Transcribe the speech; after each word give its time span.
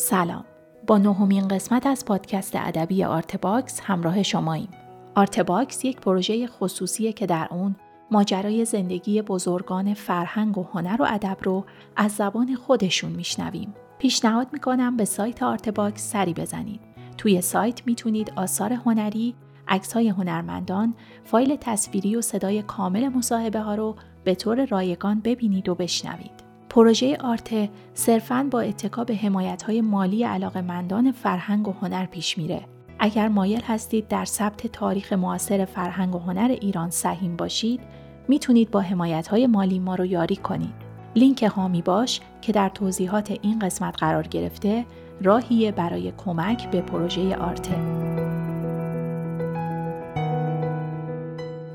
سلام. 0.00 0.44
با 0.86 0.98
نهمین 0.98 1.48
قسمت 1.48 1.86
از 1.86 2.04
پادکست 2.04 2.56
ادبی 2.56 3.04
ArtBox 3.04 3.80
همراه 3.80 4.22
شماییم. 4.22 4.68
ArtBox 5.14 5.84
یک 5.84 6.00
پروژه 6.00 6.46
خصوصیه 6.46 7.12
که 7.12 7.26
در 7.26 7.48
اون 7.50 7.76
ماجرای 8.10 8.64
زندگی 8.64 9.22
بزرگان 9.22 9.94
فرهنگ 9.94 10.58
و 10.58 10.62
هنر 10.62 11.02
و 11.02 11.06
ادب 11.08 11.36
رو 11.42 11.64
از 11.96 12.12
زبان 12.12 12.54
خودشون 12.54 13.10
میشنویم. 13.10 13.74
پیشنهاد 13.98 14.48
می‌کنم 14.52 14.96
به 14.96 15.04
سایت 15.04 15.42
ArtBox 15.42 16.12
سری 16.12 16.34
بزنید. 16.34 16.80
توی 17.18 17.40
سایت 17.40 17.86
می‌تونید 17.86 18.32
آثار 18.36 18.72
هنری 18.72 19.34
های 19.94 20.08
هنرمندان، 20.08 20.94
فایل 21.24 21.56
تصویری 21.56 22.16
و 22.16 22.20
صدای 22.20 22.62
کامل 22.62 23.08
مصاحبه 23.08 23.60
ها 23.60 23.74
رو 23.74 23.96
به 24.24 24.34
طور 24.34 24.64
رایگان 24.66 25.20
ببینید 25.20 25.68
و 25.68 25.74
بشنوید. 25.74 26.39
پروژه 26.70 27.16
آرته 27.16 27.68
صرفاً 27.94 28.48
با 28.50 28.60
اتکا 28.60 29.04
به 29.04 29.18
های 29.66 29.80
مالی 29.80 30.24
علاقمندان 30.24 31.12
فرهنگ 31.12 31.68
و 31.68 31.72
هنر 31.72 32.06
پیش 32.06 32.38
میره. 32.38 32.60
اگر 32.98 33.28
مایل 33.28 33.60
هستید 33.60 34.08
در 34.08 34.24
ثبت 34.24 34.66
تاریخ 34.66 35.12
معاصر 35.12 35.64
فرهنگ 35.64 36.14
و 36.14 36.18
هنر 36.18 36.56
ایران 36.60 36.90
سهیم 36.90 37.36
باشید، 37.36 37.80
می‌تونید 38.28 38.70
با 38.70 38.84
های 39.30 39.46
مالی 39.46 39.78
ما 39.78 39.94
رو 39.94 40.04
یاری 40.06 40.36
کنید. 40.36 40.74
لینک 41.16 41.42
هامی 41.42 41.82
باش 41.82 42.20
که 42.42 42.52
در 42.52 42.68
توضیحات 42.68 43.38
این 43.42 43.58
قسمت 43.58 43.96
قرار 43.98 44.26
گرفته، 44.26 44.84
راهیه 45.22 45.72
برای 45.72 46.12
کمک 46.18 46.70
به 46.70 46.80
پروژه 46.80 47.36
آرته. 47.36 48.09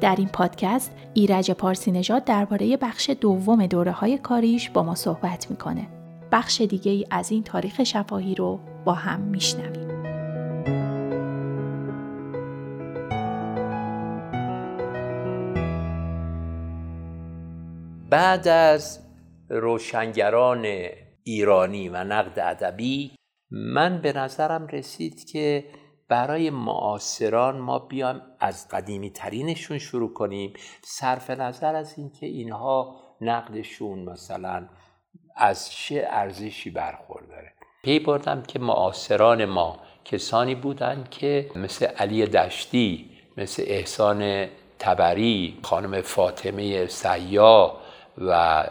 در 0.01 0.15
این 0.17 0.27
پادکست 0.27 0.91
ایرج 1.13 1.51
پارسی 1.51 1.91
نژاد 1.91 2.23
درباره 2.23 2.77
بخش 2.77 3.09
دوم 3.09 3.65
دوره 3.65 3.91
های 3.91 4.17
کاریش 4.17 4.69
با 4.69 4.83
ما 4.83 4.95
صحبت 4.95 5.51
می‌کنه. 5.51 5.87
بخش 6.31 6.61
دیگه 6.61 6.91
ای 6.91 7.05
از 7.11 7.31
این 7.31 7.43
تاریخ 7.43 7.83
شفاهی 7.83 8.35
رو 8.35 8.59
با 8.85 8.93
هم 8.93 9.19
میشنویم. 9.19 9.95
بعد 18.09 18.47
از 18.47 18.99
روشنگران 19.49 20.65
ایرانی 21.23 21.89
و 21.89 22.03
نقد 22.03 22.39
ادبی 22.39 23.11
من 23.51 24.01
به 24.01 24.13
نظرم 24.13 24.67
رسید 24.67 25.25
که 25.25 25.65
برای 26.07 26.49
معاصران 26.49 27.57
ما 27.57 27.79
بیایم 27.79 28.21
از 28.39 28.67
قدیمی 28.67 29.09
ترینشون 29.09 29.77
شروع 29.77 30.13
کنیم. 30.13 30.53
صرف 30.83 31.29
نظر 31.29 31.75
از 31.75 31.93
اینکه 31.97 32.25
اینها 32.25 32.95
نقدشون 33.21 33.99
مثلا 33.99 34.69
از 35.35 35.71
چه 35.71 36.07
ارزشی 36.09 36.69
برخورداره. 36.69 37.53
پی 37.83 37.99
بردم 37.99 38.41
که 38.41 38.59
معاصران 38.59 39.45
ما 39.45 39.79
کسانی 40.05 40.55
بودند 40.55 41.09
که 41.09 41.51
مثل 41.55 41.85
علی 41.85 42.25
دشتی 42.25 43.09
مثل 43.37 43.63
احسان 43.67 44.47
تبری 44.79 45.59
خانم 45.63 46.01
فاطمه 46.01 46.87
سیا 46.87 47.77
و 48.17 48.63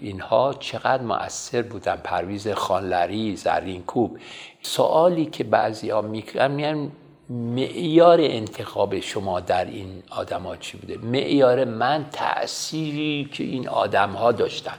اینها 0.00 0.54
چقدر 0.60 1.02
مؤثر 1.02 1.62
بودن. 1.62 1.96
پرویز 1.96 2.48
خانلری 2.48 3.36
زرین 3.36 3.82
کوب. 3.82 4.18
سوالی 4.62 5.26
که 5.26 5.44
بعضی 5.44 5.90
ها 5.90 6.00
می‌کنن 6.00 6.90
معیار 7.30 8.20
انتخاب 8.20 9.00
شما 9.00 9.40
در 9.40 9.64
این 9.64 10.02
آدم 10.10 10.56
چی 10.60 10.76
بوده؟ 10.76 10.98
معیار 10.98 11.64
من 11.64 12.06
تأثیری 12.12 13.28
که 13.32 13.44
این 13.44 13.68
آدم 13.68 14.10
ها 14.10 14.32
داشتن. 14.32 14.76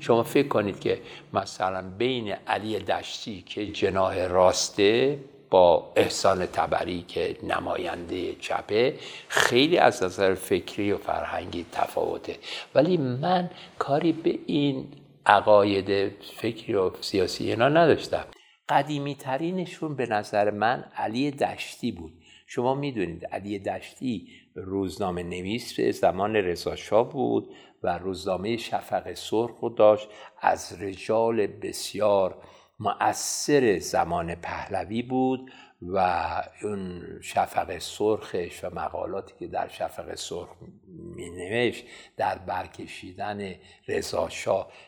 شما 0.00 0.22
فکر 0.22 0.48
کنید 0.48 0.80
که 0.80 1.00
مثلا 1.32 1.84
بین 1.98 2.34
علی 2.46 2.78
دشتی 2.78 3.42
که 3.46 3.66
جناه 3.66 4.26
راسته 4.26 5.18
با 5.52 5.92
احسان 5.96 6.46
تبری 6.46 7.02
که 7.02 7.36
نماینده 7.42 8.34
چپه 8.34 8.94
خیلی 9.28 9.78
از 9.78 10.02
نظر 10.02 10.34
فکری 10.34 10.92
و 10.92 10.98
فرهنگی 10.98 11.66
تفاوته. 11.72 12.36
ولی 12.74 12.96
من 12.96 13.50
کاری 13.78 14.12
به 14.12 14.38
این 14.46 14.86
عقاید 15.26 16.12
فکری 16.36 16.74
و 16.74 16.90
سیاسی 17.00 17.50
اینا 17.50 17.68
نداشتم. 17.68 18.24
قدیمی 18.68 19.14
ترینشون 19.14 19.96
به 19.96 20.06
نظر 20.06 20.50
من 20.50 20.84
علی 20.96 21.30
دشتی 21.30 21.92
بود. 21.92 22.12
شما 22.46 22.74
می‌دونید 22.74 23.26
علی 23.26 23.58
دشتی 23.58 24.28
روزنامه 24.54 25.22
نویس 25.22 25.80
زمان 25.80 26.36
رضا 26.36 27.02
بود 27.04 27.54
و 27.82 27.98
روزنامه 27.98 28.56
شفق 28.56 29.14
سرخ 29.14 29.58
رو 29.60 29.68
داشت. 29.68 30.08
از 30.40 30.82
رجال 30.82 31.46
بسیار 31.46 32.42
مؤثر 32.82 33.78
زمان 33.78 34.34
پهلوی 34.34 35.02
بود 35.02 35.52
و 35.82 36.26
اون 36.62 37.02
شفق 37.20 37.78
سرخش 37.78 38.64
و 38.64 38.70
مقالاتی 38.74 39.34
که 39.38 39.46
در 39.46 39.68
شفق 39.68 40.14
سرخ 40.14 40.48
می 40.88 41.30
نوشت 41.30 41.84
در 42.16 42.38
برکشیدن 42.38 43.54
رضا 43.88 44.28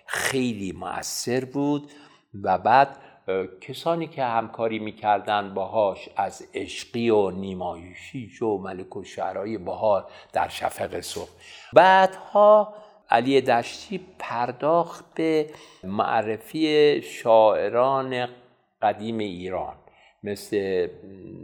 خیلی 0.07 0.73
مؤثر 0.73 1.45
بود 1.45 1.91
و 2.43 2.59
بعد 2.59 2.99
کسانی 3.61 4.07
که 4.07 4.25
همکاری 4.25 4.79
می‌کردن 4.79 5.55
باهاش 5.55 6.09
از 6.17 6.45
عشقی 6.55 7.11
و 7.11 7.31
نیمایشی 7.31 8.31
و 8.41 8.59
ملک 8.59 8.97
و 8.97 9.05
شعرهای 9.05 9.59
بهار 9.59 10.11
در 10.33 10.49
شفق 10.49 11.01
سرخ. 11.01 11.29
بعدها 11.73 12.75
علی 13.11 13.41
دشتی 13.41 14.01
پرداخت 14.19 15.05
به 15.15 15.51
معرفی 15.85 17.03
شاعران 17.03 18.29
قدیم 18.83 19.19
ایران 19.19 19.77
مثل 20.23 20.89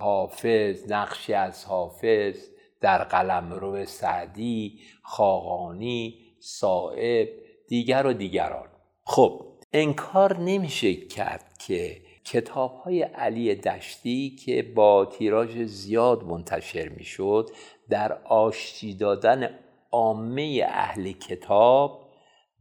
حافظ 0.01 0.93
نقشی 0.93 1.35
از 1.35 1.65
حافظ 1.65 2.49
در 2.81 3.05
قلم 3.05 3.53
رو 3.53 3.85
سعدی 3.85 4.81
خاقانی 5.03 6.19
صائب 6.41 7.29
دیگر 7.69 8.07
و 8.07 8.13
دیگران. 8.13 8.69
خب 9.05 9.47
انکار 9.73 10.39
نمیشه 10.39 10.95
کرد 10.95 11.59
که 11.67 11.97
کتاب 12.25 12.75
های 12.75 13.03
علی 13.03 13.55
دشتی 13.55 14.37
که 14.45 14.63
با 14.63 15.05
تیراژ 15.05 15.59
زیاد 15.59 16.25
منتشر 16.25 16.89
می‌شد 16.89 17.51
در 17.89 18.13
آشتی 18.25 18.95
دادن 18.95 19.59
عامه 19.93 20.67
اهل 20.69 21.13
کتاب 21.13 22.11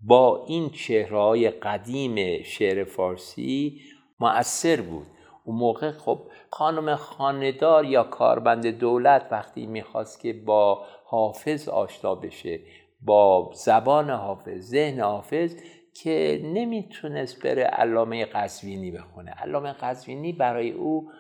با 0.02 0.46
این 0.48 0.70
چهرهای 0.70 1.50
قدیم 1.50 2.44
شعر 2.44 2.84
فارسی 2.84 3.82
مؤثر 4.20 4.82
بود. 4.82 5.08
اون 5.44 5.58
موقع 5.58 5.92
خب 5.92 6.20
خانم 6.52 6.96
خاندار 6.96 7.86
یا 7.86 8.04
کاربند 8.04 8.68
دولت 8.68 9.28
وقتی 9.32 9.66
می‌خواست 9.66 10.20
که 10.20 10.34
با 10.34 10.86
حافظ 11.06 11.70
آشنا 11.70 12.16
بشه 12.16 12.60
با 13.02 13.52
زبان 13.54 14.10
حافظ 14.10 14.60
ذهن 14.60 15.00
حافظ 15.00 15.56
که 15.94 16.42
نمی‌تونست 16.44 17.44
بره 17.44 17.64
علامه 17.64 18.26
قزوینی 18.26 18.92
بخونه. 18.92 19.32
علامه 19.32 19.74
قزوینی 19.74 20.34
برای 20.34 20.72
او 20.72 21.12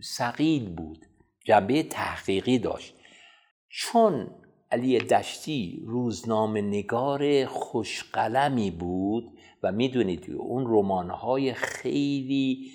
سقیل 0.00 0.74
بود 0.74 1.06
جنبه 1.44 1.82
تحقیقی 1.82 2.58
داشت. 2.58 2.94
چون 3.68 4.30
علی 4.70 4.98
دشتی 4.98 5.82
روزنامه 5.86 6.60
نگار 6.60 7.46
خوشقلمی 7.46 8.70
بود 8.70 9.32
و 9.62 9.72
می‌دونید 9.72 10.30
اون 10.38 10.64
رمانهای 10.68 11.52
خیلی 11.52 12.70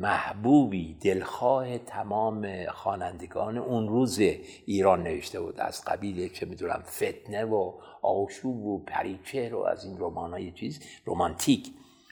محبوبی 0.00 0.94
دلخواه 0.94 1.78
تمام 1.78 2.66
خوانندگان 2.66 3.58
اون 3.58 3.88
روز 3.88 4.18
ایران 4.66 5.02
نوشته 5.02 5.40
بود. 5.40 5.60
از 5.60 5.84
قبیل 5.84 6.28
چه 6.28 6.46
می‌دونم 6.46 6.82
فتنه 6.86 7.44
و 7.44 7.72
آشوب 8.02 8.66
و 8.66 8.84
پریچه 8.84 9.54
و 9.54 9.58
از 9.58 9.84
این 9.84 9.96
رمانهای 9.98 10.52
چیز 10.52 10.80
رومانتیک 11.04 11.70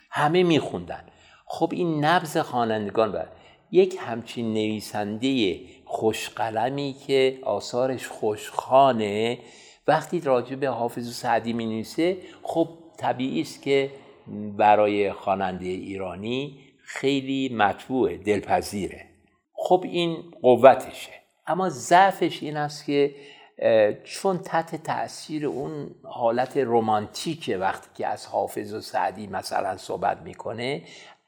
همه 0.09 0.43
میخوندن. 0.43 1.03
خب 1.45 1.69
این 1.71 2.05
نبز 2.05 2.37
خوانندگان 2.37 3.11
بود 3.11 3.29
یک 3.75 3.97
همچین 3.99 4.53
نویسنده 4.53 5.59
خوشقلمی 5.85 6.95
که 7.07 7.39
آثارش 7.43 8.07
خوشخانه 8.07 9.39
وقتی 9.87 10.19
راجع 10.19 10.55
به 10.55 10.67
حافظ 10.67 11.09
و 11.09 11.11
سعدی 11.11 11.53
می 11.53 11.65
نویسه 11.65 12.17
خب 12.43 12.69
طبیعی 12.97 13.41
است 13.41 13.61
که 13.61 13.91
برای 14.57 15.11
خواننده 15.11 15.65
ایرانی 15.65 16.59
خیلی 16.83 17.49
مطبوعه 17.49 18.17
دلپذیره. 18.17 19.05
خب 19.53 19.83
این 19.87 20.17
قوتشه. 20.41 21.11
اما 21.47 21.69
ضعفش 21.69 22.43
این 22.43 22.57
است 22.57 22.85
که 22.85 23.15
چون 24.03 24.37
تحت 24.37 24.83
تاثیر 24.83 25.45
اون 25.45 25.95
حالت 26.03 26.57
رمانتیکه 26.57 27.57
وقتی 27.57 27.89
که 27.95 28.07
از 28.07 28.25
حافظ 28.25 28.73
و 28.73 28.81
سعدی 28.81 29.27
مثلا 29.27 29.77
صحبت 29.77 30.21
می‌کنه 30.21 30.81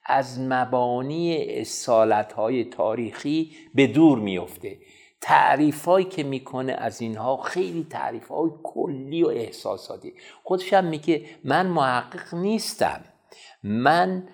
از 0.08 0.40
مبانی 0.40 1.46
اصالت 1.46 2.34
های 2.34 2.66
تاریخی 2.66 3.52
به 3.76 3.88
دور 3.88 4.20
میفته 4.20 4.78
تعریف 5.22 5.86
هایی 5.86 6.06
که 6.06 6.24
می‌کنه 6.24 6.74
از 6.74 7.02
اینها 7.02 7.38
خیلی 7.38 7.88
تعریف 7.90 8.28
های 8.28 8.50
کلی 8.64 9.24
و 9.24 9.28
احساساتی. 9.28 10.14
خودش 10.44 10.74
هم 10.74 10.86
میگه 10.86 11.26
من 11.44 11.68
محقق 11.68 12.34
نیستم. 12.36 13.02
من 13.64 14.28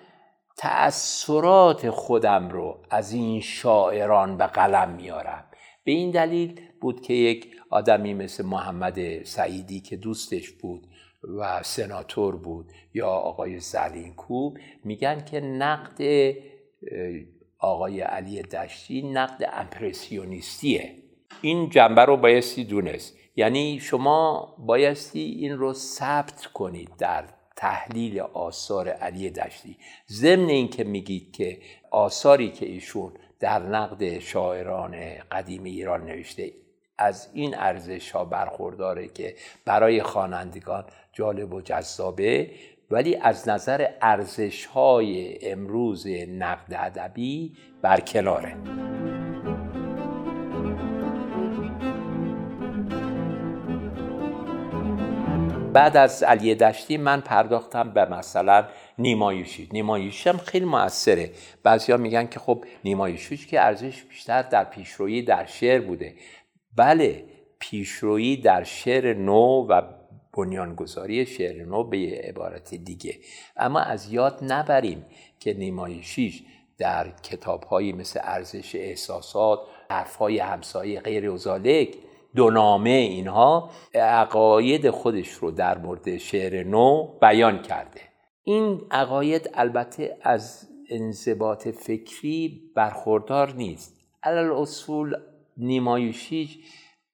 تأثیرات 0.56 1.90
خودم 1.90 2.48
رو 2.48 2.78
از 2.90 3.12
این 3.12 3.40
شاعران 3.40 4.36
به 4.36 4.46
قلم 4.46 4.90
میارم 4.90 5.44
به 5.84 5.92
این 5.92 6.10
دلیل 6.10 6.60
بود 6.80 7.02
که 7.02 7.14
یک 7.14 7.56
آدمی 7.70 8.14
مثل 8.14 8.44
محمد 8.44 9.24
سعیدی 9.24 9.80
که 9.80 9.96
دوستش 9.96 10.50
بود 10.50 10.86
و 11.38 11.62
سناتور 11.62 12.36
بود. 12.36 12.72
یا 12.94 13.08
آقای 13.08 13.60
زلینکوب 13.60 14.58
میگن 14.84 15.24
که 15.24 15.40
نقد 15.40 16.00
آقای 17.58 18.00
علی 18.00 18.42
دشتی 18.42 19.02
نقد 19.02 19.50
امپرسیونیستیه. 19.52 20.94
این 21.42 21.70
جنبه 21.70 22.04
رو 22.04 22.16
بایستی 22.16 22.64
دونست. 22.64 23.16
یعنی 23.36 23.80
شما 23.80 24.54
بایستی 24.58 25.20
این 25.20 25.52
رو 25.58 25.72
ثبت 25.72 26.46
کنید 26.46 26.90
در 26.98 27.24
تحلیل 27.56 28.20
آثار 28.20 28.88
علی 28.88 29.30
دشتی. 29.30 29.76
ضمن 30.08 30.48
اینکه 30.48 30.84
میگید 30.84 31.32
که 31.32 31.58
آثاری 31.90 32.50
که 32.50 32.66
ایشون 32.66 33.12
در 33.40 33.58
نقد 33.58 34.18
شاعران 34.18 34.96
قدیم 35.32 35.64
ایران 35.64 36.04
نوشته 36.04 36.52
از 36.98 37.28
این 37.32 37.54
ارزش 37.58 38.10
ها 38.10 38.24
برخورداره 38.24 39.08
که 39.08 39.34
برای 39.64 40.02
خوانندگان 40.02 40.84
جالب 41.12 41.54
و 41.54 41.60
جذابه 41.60 42.50
ولی 42.90 43.16
از 43.16 43.48
نظر 43.48 43.86
ارزش 44.02 44.66
های 44.66 45.38
امروز 45.50 46.06
نقد 46.28 46.74
ادبی 46.74 47.56
برکناره. 47.82 48.56
بعد 55.72 55.96
از 55.96 56.22
علی 56.22 56.54
دشتی 56.54 56.96
من 56.96 57.20
پرداختم 57.20 57.90
به 57.90 58.04
مثلا 58.04 58.64
نیمایوشی 58.98 59.68
نیمایوشی 59.72 60.28
هم 60.28 60.38
خیلی 60.38 60.64
موثره. 60.64 61.30
بعضیا 61.62 61.96
میگن 61.96 62.26
که 62.26 62.38
خب 62.40 62.64
نیمایوشی 62.84 63.36
که 63.36 63.60
ارزش 63.60 64.02
بیشتر 64.02 64.42
در 64.42 64.64
پیشرویی 64.64 65.22
در 65.22 65.46
شعر 65.46 65.80
بوده. 65.80 66.14
بله 66.76 67.24
پیشرویی 67.58 68.36
در 68.36 68.64
شعر 68.64 69.14
نو 69.14 69.66
و 69.68 69.82
بنیانگذاری 70.36 71.26
شعر 71.26 71.64
نو 71.64 71.84
به 71.84 72.20
عبارت 72.24 72.74
دیگه. 72.74 73.18
اما 73.56 73.80
از 73.80 74.12
یاد 74.12 74.38
نبریم 74.42 75.06
که 75.40 75.54
نیمایشیش 75.54 76.42
در 76.78 77.10
کتابهایی 77.10 77.92
مثل 77.92 78.20
ارزش 78.22 78.74
احساسات 78.74 79.60
حرفهای 79.90 80.38
همسایه 80.38 81.00
غیر 81.00 81.30
ازالک 81.30 81.96
دونامه 82.34 82.90
اینها 82.90 83.70
عقاید 83.94 84.90
خودش 84.90 85.28
رو 85.30 85.50
در 85.50 85.78
مورد 85.78 86.16
شعر 86.16 86.64
نو 86.64 87.18
بیان 87.20 87.62
کرده. 87.62 88.00
این 88.42 88.80
عقاید 88.90 89.50
البته 89.54 90.16
از 90.22 90.68
انضباط 90.90 91.68
فکری 91.68 92.62
برخوردار 92.74 93.52
نیست. 93.52 94.00
علال 94.22 94.50
اصول 94.50 95.16
نیمایشیش 95.56 96.58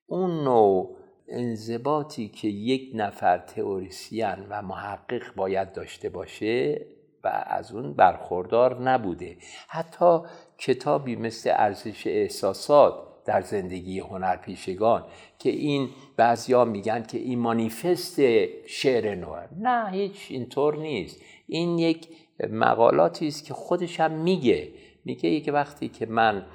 اون 0.07 0.45
نوع 0.45 0.97
انضباطی 1.29 2.29
که 2.29 2.49
یک 2.49 2.91
نفر 2.95 3.39
تئوریسین 3.39 4.47
و 4.51 4.63
محقق 4.63 5.35
باید 5.35 5.73
داشته 5.73 6.09
باشه 6.09 6.87
و 7.25 7.45
از 7.47 7.73
اون 7.73 7.93
برخوردار 7.93 8.83
نبوده. 8.83 9.37
حتی 9.69 10.21
کتابی 10.59 11.17
مثل 11.17 11.51
ارزش 11.57 12.07
احساسات 12.07 12.95
در 13.25 13.41
زندگی 13.41 13.99
هنرپیشگان 14.01 15.05
که 15.39 15.51
این 15.51 15.89
بعضیا 16.17 16.65
میگن 16.65 17.03
که 17.03 17.19
این 17.19 17.39
مانیفست 17.39 18.21
شعر 18.67 19.15
نوه. 19.15 19.49
نه 19.59 19.91
هیچ 19.91 20.27
اینطور 20.29 20.77
نیست. 20.77 21.21
این 21.47 21.79
یک 21.79 22.09
مقالاتی 22.51 23.29
است 23.29 23.45
که 23.45 23.55
خودش 23.55 24.01
هم 24.01 24.13
میگه. 24.13 24.69
میگه 25.05 25.41
که 25.41 25.53
وقتی 25.53 25.89
که 25.89 26.07
من 26.07 26.47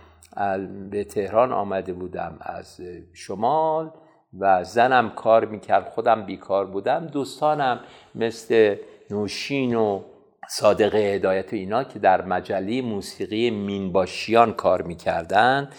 به 0.92 1.04
تهران 1.04 1.52
آمده 1.52 1.94
بودم 1.94 2.38
از 2.42 2.82
شمال 3.14 3.92
و 4.40 4.64
زنم 4.64 5.10
کار 5.10 5.46
می‌کرد 5.46 5.90
خودم 5.90 6.26
بیکار 6.26 6.66
بودم. 6.66 7.08
دوستانم 7.08 7.80
مثل 8.16 8.76
نوشین 9.10 9.76
و 9.76 10.02
صادق 10.50 10.96
هدایت 10.96 11.54
و 11.54 11.56
اینا 11.56 11.84
که 11.84 12.00
در 12.00 12.26
مجله 12.26 12.82
موسیقی 12.82 13.50
مینباشیان 13.50 14.54
کار 14.54 14.82
می‌کردن 14.82 15.70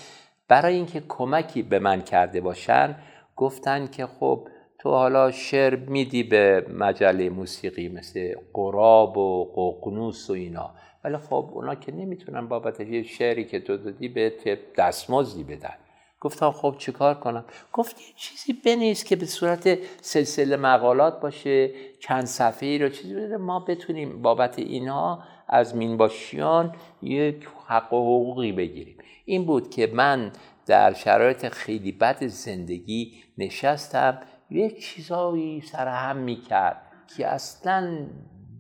برای 0.49 0.75
اینکه 0.75 1.03
کمکی 1.09 1.63
به 1.63 1.79
من 1.79 2.03
کرده 2.03 2.41
باشن 2.41 2.95
گفتن 3.37 3.87
که 3.87 4.07
خب 4.07 4.49
تو 4.79 4.91
حالا 4.91 5.31
شعر 5.31 5.77
میدی 5.77 6.23
به 6.23 6.67
مجله 6.79 7.31
موسیقی 7.31 7.89
مثل 7.89 8.35
قراب 8.53 9.17
و 9.17 9.45
ققنوس 9.45 10.31
و 10.31 10.33
اینا. 10.33 10.71
ولی 11.07 11.17
خب 11.17 11.51
اونا 11.53 11.75
که 11.75 11.93
نمی‌تونن 11.93 12.49
بابت 12.49 12.81
یه 12.81 13.03
شعری 13.03 13.45
که 13.45 13.61
تو 13.61 13.77
دادی 13.77 14.09
به 14.09 14.33
دستمزدی 14.79 15.45
بدن. 15.45 15.75
گفتم 16.21 16.51
خب 16.51 16.75
چیکار 16.79 17.15
کنم؟ 17.15 17.45
گفت 17.73 18.01
یه 18.01 18.07
چیزی 18.17 18.53
بنویس 18.53 19.05
که 19.05 19.17
به 19.17 19.27
صورت 19.27 19.79
سلسله 20.01 20.57
مقالات 20.57 21.21
باشه 21.21 21.71
چند 22.01 22.25
صفحه 22.25 22.79
رو 22.79 22.89
چیزی 22.89 23.15
بده. 23.15 23.37
ما 23.37 23.61
بتونیم 23.61 24.23
بابت 24.23 24.59
اینها 24.59 25.23
از 25.49 25.77
مینباشیان 25.77 26.77
یک 27.03 27.49
حق 27.67 27.93
و 27.93 27.97
حقوقی 27.97 28.53
بگیریم. 28.53 28.99
این 29.25 29.47
بود 29.47 29.71
که 29.71 29.87
من 29.87 30.33
در 30.67 30.93
شرایط 30.93 31.49
خیلی 31.49 31.93
بد 31.93 32.27
زندگی 32.27 33.15
نشستم. 33.39 34.21
یک 34.51 34.81
چیزایی 34.81 35.61
سرهم 35.61 36.17
می‌کرد 36.17 36.83
که 37.17 37.27
اصلا 37.27 38.07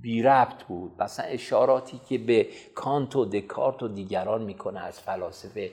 بی 0.07 0.23
ربط 0.23 0.63
بود. 0.63 0.93
مثلا 1.03 1.27
اشاراتی 1.27 2.01
که 2.09 2.19
به 2.19 2.47
کانت 2.75 3.17
و 3.17 3.25
دکارت 3.25 3.83
و 3.83 3.89
دیگران 3.89 4.43
می‌کنه 4.43 4.81
از 4.81 5.01
فلاسفه 5.01 5.71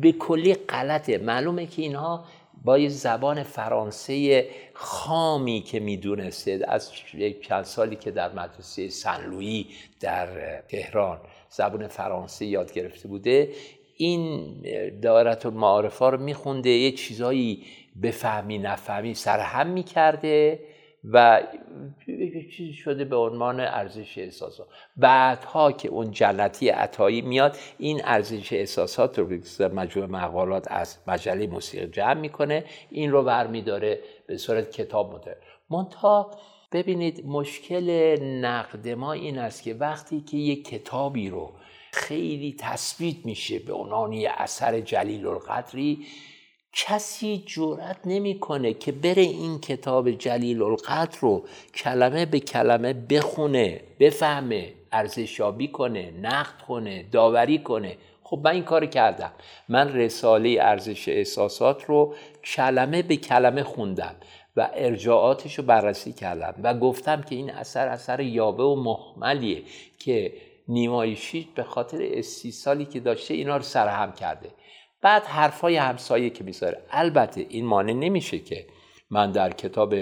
به 0.00 0.12
کلی 0.12 0.54
غلطه. 0.54 1.18
معلومه 1.18 1.66
که 1.66 1.82
اینها 1.82 2.24
با 2.64 2.78
یه 2.78 2.88
زبان 2.88 3.42
فرانسه 3.42 4.46
خامی 4.74 5.60
که 5.60 5.80
می‌دونسته 5.80 6.60
از 6.68 6.90
چند 7.42 7.64
سالی 7.64 7.96
که 7.96 8.10
در 8.10 8.32
مدرسه 8.32 8.88
سنلویی 8.88 9.66
در 10.00 10.60
تهران 10.60 11.20
زبان 11.50 11.86
فرانسه 11.88 12.46
یاد 12.46 12.72
گرفته 12.72 13.08
بوده 13.08 13.52
این 13.96 14.54
دارت 15.02 15.46
المعارفه 15.46 16.04
رو 16.04 16.18
میخونده 16.18 16.70
یه 16.70 16.92
چیزایی 16.92 17.64
بفهمی 18.02 18.58
نفهمی 18.58 19.14
سرهم 19.14 19.66
می‌کرده. 19.66 20.58
و 21.04 21.42
چیزی 22.56 22.72
شده 22.72 23.04
به 23.04 23.16
عنوان 23.16 23.60
ارزش 23.60 24.18
احساسات. 24.18 24.66
بعدها 24.96 25.72
که 25.72 25.88
اون 25.88 26.10
جنتی 26.10 26.68
عطایی 26.68 27.20
میاد 27.20 27.56
این 27.78 28.00
ارزش 28.04 28.52
احساسات 28.52 29.18
رو 29.18 29.28
مجموع 29.74 30.06
مقالات 30.06 30.66
از 30.70 30.98
مجله 31.06 31.46
موسیقی 31.46 31.86
جمع 31.86 32.20
می‌کنه 32.20 32.64
این 32.90 33.10
رو 33.10 33.22
برمیداره 33.22 34.00
به 34.26 34.36
صورت 34.36 34.70
کتاب 34.70 35.14
مدر 35.14 35.36
منتها 35.70 36.30
ببینید 36.72 37.26
مشکل 37.26 38.16
نقد 38.22 38.88
ما 38.88 39.12
این 39.12 39.38
است 39.38 39.62
که 39.62 39.74
وقتی 39.74 40.20
که 40.20 40.36
یک 40.36 40.68
کتابی 40.68 41.28
رو 41.28 41.52
خیلی 41.92 42.56
تثبیت 42.58 43.26
میشه 43.26 43.58
به 43.58 43.72
عنوان 43.72 44.26
اثر 44.38 44.80
جلیل 44.80 45.26
القدری 45.26 46.06
کسی 46.72 47.42
جرأت 47.46 47.96
نمی‌کنه 48.04 48.74
که 48.74 48.92
بره 48.92 49.22
این 49.22 49.60
کتاب 49.60 50.10
جلیل 50.10 50.62
القدر 50.62 51.18
رو 51.20 51.44
کلمه 51.74 52.26
به 52.26 52.40
کلمه 52.40 52.92
بخونه 52.92 53.80
بفهمه 54.00 54.72
ارزشیابی 54.92 55.68
کنه 55.68 56.10
نقد 56.10 56.62
کنه 56.68 57.02
داوری 57.12 57.58
کنه. 57.58 57.96
خب 58.22 58.40
من 58.44 58.50
این 58.50 58.64
کار 58.64 58.86
کردم. 58.86 59.32
من 59.68 59.94
رساله 59.94 60.58
ارزش 60.60 61.08
احساسات 61.08 61.84
رو 61.84 62.14
کلمه 62.44 63.02
به 63.02 63.16
کلمه 63.16 63.62
خوندم 63.62 64.14
و 64.56 64.70
ارجاعاتش 64.74 65.58
رو 65.58 65.64
بررسی 65.64 66.12
کردم 66.12 66.54
و 66.62 66.74
گفتم 66.74 67.22
که 67.22 67.34
این 67.34 67.50
اثر 67.50 67.88
اثر 67.88 68.20
یابه 68.20 68.62
و 68.62 68.74
محملیه 68.74 69.62
که 69.98 70.32
نیمایشی 70.68 71.48
به 71.54 71.62
خاطر 71.62 71.98
استیصالی 72.02 72.84
که 72.84 73.00
داشته 73.00 73.34
اینا 73.34 73.56
رو 73.56 73.62
سرهم 73.62 74.12
کرده. 74.12 74.50
بعد 75.02 75.24
حرفای 75.24 75.76
همسایه 75.76 76.30
که 76.30 76.44
می‌ذاره. 76.44 76.82
البته 76.90 77.46
این 77.48 77.64
مانع 77.64 77.92
نمیشه 77.92 78.38
که 78.38 78.66
من 79.10 79.32
در 79.32 79.50
کتاب 79.50 79.94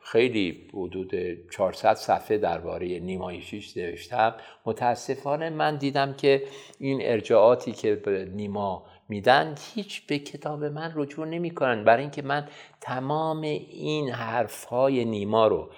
خیلی 0.00 0.68
حدود 0.74 1.12
400 1.50 1.94
صفحه 1.94 2.38
درباره 2.38 2.98
نیمایشیش 2.98 3.76
نوشتم. 3.76 4.34
متاسفانه 4.66 5.50
من 5.50 5.76
دیدم 5.76 6.12
که 6.12 6.42
این 6.78 6.98
ارجاعاتی 7.02 7.72
که 7.72 7.94
به 7.94 8.24
نیما 8.34 8.86
میدن 9.08 9.54
هیچ 9.74 10.06
به 10.06 10.18
کتاب 10.18 10.64
من 10.64 10.92
رجوع 10.94 11.26
نمی‌کنن. 11.26 11.84
برای 11.84 12.02
اینکه 12.02 12.22
من 12.22 12.48
تمام 12.80 13.40
این 13.40 14.10
حرفهای 14.10 15.04
نیما 15.04 15.46
رو 15.46 15.70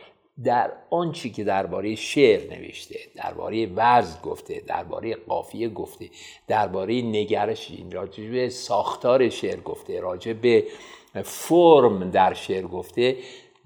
در 0.44 0.72
آنچه 0.90 1.28
که 1.28 1.44
درباره 1.44 1.94
شعر 1.94 2.56
نوشته 2.56 2.98
درباره 3.14 3.66
وزن 3.66 4.20
گفته 4.22 4.62
درباره 4.66 5.14
قافیه 5.14 5.68
گفته 5.68 6.10
درباره 6.48 7.02
نگرش 7.02 7.72
راجع 7.92 8.30
به 8.30 8.48
ساختار 8.48 9.28
شعر 9.28 9.60
گفته 9.60 10.00
راجع 10.00 10.32
به 10.32 10.64
فرم 11.24 12.10
در 12.10 12.34
شعر 12.34 12.66
گفته 12.66 13.16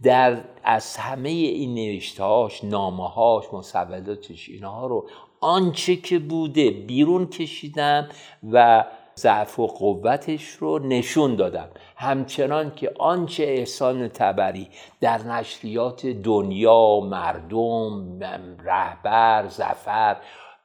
در 0.02 0.44
از 0.64 0.96
همه 0.96 1.28
این 1.28 1.74
نوشتهاش 1.74 2.64
نامهاش 2.64 3.44
مصولاتش 3.52 4.48
اینها 4.48 4.86
رو 4.86 5.08
آنچه 5.40 5.96
که 5.96 6.18
بوده 6.18 6.70
بیرون 6.70 7.26
کشیدم 7.26 8.08
و 8.52 8.84
ضعف 9.18 9.58
و 9.60 9.66
قوتش 9.66 10.48
رو 10.50 10.78
نشون 10.78 11.36
دادم. 11.36 11.68
همچنان 11.96 12.74
که 12.74 12.92
آنچه 12.98 13.44
احسان 13.44 14.08
تبری 14.08 14.68
در 15.00 15.18
نشریات 15.18 16.06
دنیا 16.06 17.00
مردم 17.00 18.18
رهبر 18.64 19.46
زفر 19.48 20.16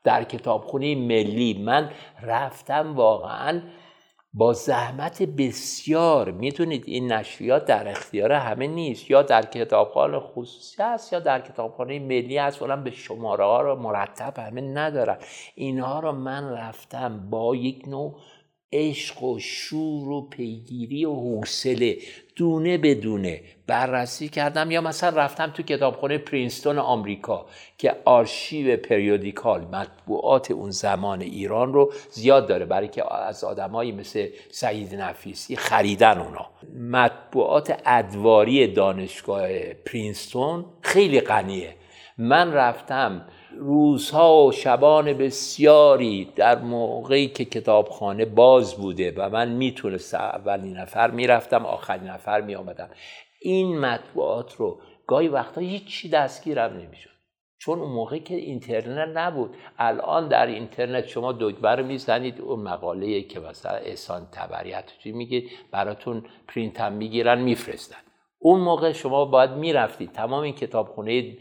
در 0.04 0.24
کتابخونه 0.24 0.96
ملی 0.96 1.62
من 1.66 1.90
رفتم 2.24 2.96
واقعا 2.96 3.62
با 4.34 4.54
زحمت 4.54 5.24
بسیار. 5.24 6.32
می‌دونید 6.32 6.84
این 6.88 7.12
نشریات 7.12 7.66
در 7.66 7.88
اختیار 7.88 8.32
همه 8.32 8.68
نیست. 8.68 9.12
یا 9.12 9.22
در 9.22 9.42
کتابخانه 9.42 10.20
خصوصی 10.20 10.84
است 10.84 11.14
یا 11.14 11.20
در 11.20 11.42
کتابخانه 11.42 12.00
ملی 12.00 12.38
هست. 12.38 12.62
ولن 12.62 12.84
به 12.84 12.92
شماره 12.92 13.46
ها 13.46 13.62
رو 13.62 13.76
مرتب 13.76 14.40
همه 14.40 14.62
ندارن. 14.62 15.18
اینها 15.56 16.00
رو 16.00 16.12
من 16.12 16.52
رفتم 16.52 17.30
با 17.30 17.56
یک 17.56 17.88
نوع 17.88 18.16
عشق 18.74 19.24
و 19.24 19.40
شور 19.40 20.10
و 20.10 20.22
پیگیری 20.22 21.06
و 21.06 21.14
حوصله 21.14 21.98
دونه 22.36 22.78
بدونه 22.78 23.42
بررسی 23.68 24.30
کردم 24.30 24.72
یا 24.72 24.82
مثلا 24.82 25.22
رفتم 25.22 25.48
تو 25.48 25.64
کتابخانه 25.64 26.18
پرینستون 26.18 26.78
آمریکا 26.78 27.46
که 27.78 27.96
آرشیو 28.06 28.78
پریودیکال 28.78 29.62
مطبوعات 29.62 30.52
اون 30.52 30.72
زمان 30.72 31.22
ایران 31.22 31.74
رو 31.74 31.94
زیاد 32.12 32.48
داره 32.48 32.66
برای 32.66 32.88
که 32.88 33.14
از 33.14 33.44
آدمایی 33.44 33.92
مثل 33.92 34.28
سعید 34.52 34.96
نفیسی 34.96 35.56
خریدن 35.56 36.18
اونا. 36.18 36.50
مطبوعات 36.92 37.82
ادواری 37.86 38.68
دانشگاه 38.68 39.74
پرینستون 39.74 40.66
خیلی 40.82 41.22
غنیه. 41.22 41.76
من 42.18 42.54
رفتم 42.54 43.26
روزها 43.58 44.46
و 44.46 44.52
شبان 44.52 45.14
بسیاری 45.14 46.34
در 46.36 46.60
موقعی 46.60 47.28
که 47.28 47.46
کتابخانه 47.46 48.26
باز 48.26 48.76
بوده 48.76 49.14
و 49.18 49.30
من 49.30 49.50
می‌تونستم 49.50 50.18
اولین 50.18 50.78
نفر 50.78 51.12
می‌رفتم 51.12 51.66
آخرین 51.66 52.10
نفر 52.10 52.42
میآمدم. 52.42 52.90
این 53.42 53.80
مطبوعات 53.80 54.56
رو 54.56 54.80
گاهی 55.08 55.28
وقتا 55.28 55.62
هیچی 55.62 56.10
دستگیرم 56.10 56.74
نمی‌شد. 56.74 57.10
چون 57.62 57.80
اون 57.80 57.92
موقع 57.92 58.18
که 58.18 58.36
اینترنت 58.36 59.18
نبود 59.18 59.56
الان 59.78 60.28
در 60.28 60.46
اینترنت 60.46 61.08
شما 61.08 61.32
دکبر 61.40 61.82
می‌زنید 61.82 62.42
اون 62.42 62.60
مقاله 62.60 63.22
که 63.22 63.40
مثلا 63.40 63.72
احسان 63.72 64.28
تبریت 64.32 64.92
میگید 65.06 65.50
براتون 65.72 66.24
پرینت 66.48 66.80
هم 66.80 66.94
می‌گیرن 66.94 67.42
میفرستن. 67.42 67.98
اون 68.42 68.60
موقع 68.60 68.92
شما 68.92 69.26
باید 69.26 69.52
می‌رفتید 69.52 70.12
تمام 70.12 70.44
این 70.44 70.54
کتابخونه 70.54 71.38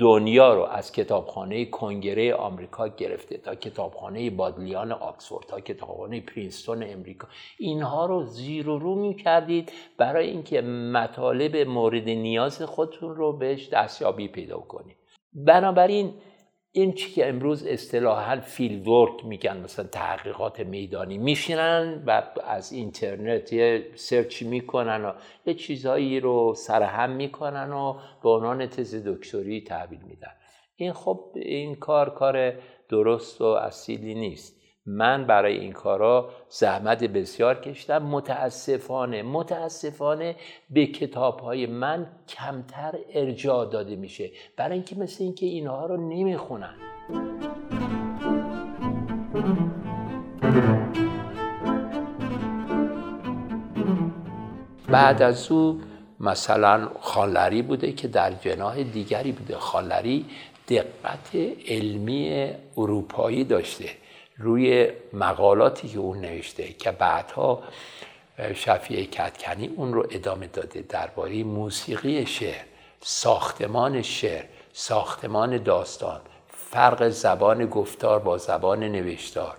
دنیا 0.00 0.54
رو 0.54 0.62
از 0.62 0.92
کتابخانه 0.92 1.64
کنگره 1.64 2.34
آمریکا 2.34 2.88
گرفته 2.88 3.38
تا 3.38 3.54
کتابخانه 3.54 4.30
بادلیان 4.30 4.92
آکسفورد 4.92 5.46
تا 5.46 5.60
کتابخانه 5.60 6.20
پرینستون 6.20 6.82
امریکا. 6.82 7.28
اینها 7.58 8.06
رو 8.06 8.24
زیر 8.24 8.68
و 8.68 8.78
رو 8.78 8.94
می 8.94 9.14
کردید 9.14 9.72
برای 9.98 10.30
اینکه 10.30 10.60
مطالب 10.62 11.56
مورد 11.56 12.08
نیاز 12.08 12.62
خودتون 12.62 13.16
رو 13.16 13.32
بهش 13.32 13.68
دستیابی 13.68 14.28
پیدا 14.28 14.58
کنید. 14.58 14.96
بنابراین 15.34 16.14
این 16.76 16.92
چیزی 16.92 17.12
که 17.12 17.28
امروز 17.28 17.66
اصطلاحا 17.66 18.40
fieldwork 18.40 19.24
میگن 19.24 19.56
مثلا 19.56 19.86
تحقیقات 19.86 20.60
میدانی 20.60 21.18
میشینن 21.18 22.02
و 22.06 22.22
از 22.46 22.72
اینترنت 22.72 23.52
یه 23.52 23.86
search 23.94 24.42
می‌کنن 24.42 25.04
و 25.04 25.12
یه 25.46 25.54
چیزهایی 25.54 26.20
رو 26.20 26.54
سرهم 26.56 27.10
می‌کنن 27.10 27.72
و 27.72 27.98
به 28.22 28.28
عنوان 28.28 28.66
تز 28.66 29.06
دکتری 29.06 29.60
تحویل 29.60 30.00
میدن. 30.08 30.32
این 30.76 30.92
خب 30.92 31.20
این 31.34 31.74
کار 31.74 32.10
کار 32.10 32.52
درست 32.88 33.40
و 33.40 33.44
اصیلی 33.44 34.14
نیست. 34.14 34.55
من 34.86 35.24
برای 35.24 35.58
این 35.58 35.72
کارا 35.72 36.30
زحمت 36.48 37.04
بسیار 37.04 37.60
کشتم 37.60 37.98
متاسفانه 37.98 39.22
متاسفانه 39.22 40.36
به 40.70 40.86
کتاب 40.86 41.40
های 41.40 41.66
من 41.66 42.06
کمتر 42.28 42.94
ارجاع 43.14 43.70
داده 43.70 43.96
میشه. 43.96 44.30
برای 44.56 44.74
اینکه 44.74 44.96
مثل 44.96 45.24
اینکه 45.24 45.46
اینها 45.46 45.86
رو 45.86 45.96
نمی‌خونن. 45.96 46.74
بعد 54.88 55.22
از 55.22 55.52
او 55.52 55.80
مثلا 56.20 56.88
خانلری 57.00 57.62
بوده 57.62 57.92
که 57.92 58.08
در 58.08 58.32
جناح 58.32 58.82
دیگری 58.82 59.32
بوده. 59.32 59.56
خانلری 59.56 60.24
دقت 60.68 61.36
علمی 61.68 62.50
اروپایی 62.76 63.44
داشته. 63.44 64.05
روی 64.38 64.88
مقالاتی 65.12 65.88
که 65.88 65.98
اون 65.98 66.20
نوشته 66.20 66.72
که 66.72 66.90
بعدها 66.90 67.62
شفیع 68.54 69.04
کتکنی 69.04 69.66
اون 69.76 69.94
رو 69.94 70.06
ادامه 70.10 70.46
داده 70.46 70.84
درباره 70.88 71.44
موسیقی 71.44 72.26
شعر 72.26 72.64
ساختمان 73.00 74.02
شعر 74.02 74.44
ساختمان 74.72 75.62
داستان 75.62 76.20
فرق 76.70 77.08
زبان 77.08 77.66
گفتار 77.66 78.18
با 78.18 78.38
زبان 78.38 78.84
نوشتار. 78.84 79.54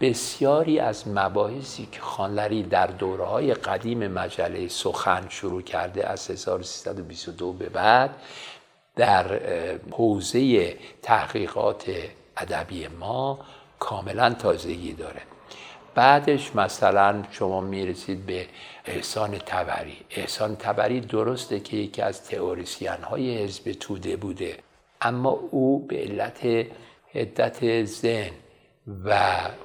بسیاری 0.00 0.78
از 0.78 1.08
مباحثی 1.08 1.88
که 1.92 2.00
خانلری 2.00 2.62
در 2.62 2.86
دوره 2.86 3.24
های 3.24 3.54
قدیم 3.54 4.06
مجله 4.06 4.68
سخن 4.68 5.26
شروع 5.28 5.62
کرده 5.62 6.08
از 6.08 6.30
1322 6.30 7.52
به 7.52 7.68
بعد 7.68 8.10
در 8.96 9.40
حوزه 9.90 10.74
تحقیقات 11.02 11.84
ادبی 12.36 12.88
ما 12.88 13.38
کاملا 13.84 14.30
تازگی 14.30 14.92
داره. 14.92 15.22
بعدش 15.94 16.56
مثلا 16.56 17.22
شما 17.30 17.60
می‌رسید 17.60 18.26
به 18.26 18.46
احسان 18.84 19.38
تبری. 19.38 19.96
احسان 20.10 20.56
تبری 20.56 21.00
درسته 21.00 21.60
که 21.60 21.76
یکی 21.76 22.02
از 22.02 22.24
تئوریسین 22.24 23.02
های 23.10 23.44
حزب 23.44 23.72
توده 23.72 24.16
بوده 24.16 24.56
اما 25.00 25.30
او 25.50 25.86
به 25.86 25.96
علت 25.96 26.66
هدت 27.14 27.84
ذهن 27.84 28.32
و 29.04 29.20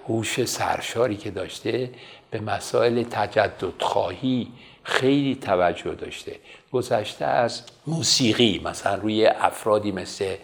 هوش 0.07 0.45
سرشاری 0.45 1.17
که 1.17 1.31
داشته 1.31 1.89
به 2.31 2.39
مسائل 2.39 3.03
تجدد 3.03 3.81
خواهی 3.81 4.47
خیلی 4.83 5.35
توجه 5.35 5.95
داشته. 5.95 6.35
گذشته 6.71 7.25
از 7.25 7.63
موسیقی 7.87 8.61
مثلا 8.63 8.95
روی 8.95 9.25
افرادی 9.27 9.91
مثل 9.91 10.35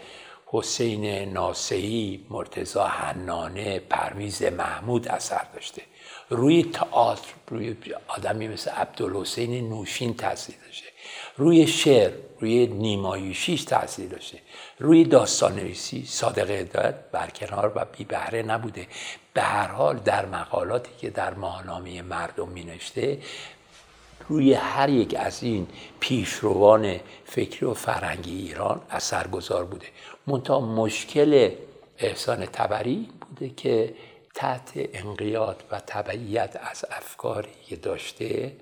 حسین 0.48 1.32
ناسعی، 1.32 2.26
مرتزا 2.30 2.86
حنانه، 2.86 3.78
پرویز 3.78 4.42
محمود 4.42 5.08
اثر 5.08 5.46
داشته. 5.54 5.82
روی 6.30 6.62
تئاتر 6.62 7.32
روی 7.48 7.76
آدمی 8.08 8.48
مثل 8.48 8.70
عبدالحسین 8.70 9.68
نوشین 9.68 10.14
تاثیر 10.14 10.56
داشته. 10.66 10.86
روی 11.36 11.66
شعر 11.66 12.10
روی 12.40 12.66
نیمایوشیش 12.66 13.64
تاثیر 13.64 14.08
داشته. 14.08 14.38
روی 14.78 15.04
داستان 15.04 15.54
نویسی 15.54 16.04
صادق 16.06 16.50
هدایت 16.50 16.94
برکنار 17.12 17.72
و 17.74 17.84
بی 17.84 18.04
بهره 18.04 18.42
نبوده. 18.42 18.86
به 19.34 19.42
هر 19.42 19.68
حال 19.68 19.96
در 19.96 20.26
مقالاتی 20.26 20.90
که 20.98 21.10
در 21.10 21.34
ماهنامه 21.34 22.02
مردم 22.02 22.48
می 22.48 22.64
نشته 22.64 23.18
روی 24.28 24.54
هر 24.54 24.88
یک 24.88 25.14
از 25.14 25.42
این 25.42 25.66
پیشروان 26.00 26.96
فکری 27.24 27.66
و 27.66 27.74
فرهنگی 27.74 28.38
ایران 28.38 28.80
اثرگذار 28.90 29.64
بوده. 29.64 29.86
منتها 30.26 30.60
مشکل 30.60 31.50
احسان 31.98 32.46
تبری 32.46 33.08
بوده 33.20 33.54
که 33.54 33.94
تحت 34.34 34.72
انقیاد 34.74 35.64
و 35.70 35.80
تبعیت 35.86 36.58
از 36.70 36.84
افکاری 36.90 37.48
که 37.66 37.76
داشته 37.76 38.52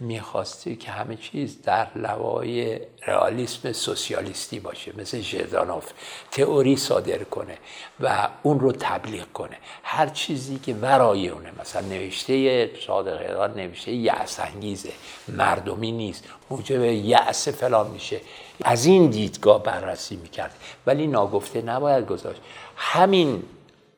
می‌خواسته 0.00 0.76
که 0.76 0.90
همه 0.90 1.16
چیز 1.16 1.62
در 1.62 1.86
لوای 1.96 2.80
رئالیسم 3.06 3.72
سوسیالیستی 3.72 4.60
باشه 4.60 4.92
مثل 4.98 5.20
ژردانوف. 5.20 5.90
تئوری 6.30 6.76
صادر 6.76 7.18
کنه 7.18 7.58
و 8.00 8.28
اون 8.42 8.60
رو 8.60 8.72
تبلیغ 8.72 9.32
کنه. 9.32 9.56
هر 9.82 10.06
چیزی 10.06 10.58
که 10.58 10.74
ورای 10.74 11.28
اونه 11.28 11.52
مثلا 11.60 11.82
نوشته 11.82 12.70
صادق 12.86 13.56
نوشته 13.56 13.92
یأس 13.92 14.40
انگیزه. 14.40 14.92
مردمی 15.28 15.92
نیست. 15.92 16.24
موجب 16.50 16.84
یأس 16.84 17.48
فلان 17.48 17.90
میشه. 17.90 18.20
از 18.64 18.84
این 18.84 19.10
دیدگاه 19.10 19.62
بررسی 19.62 20.16
می‌کرد. 20.16 20.54
ولی 20.86 21.06
ناگفته 21.06 21.62
نباید 21.62 22.06
گذاشت. 22.06 22.40
همین 22.76 23.42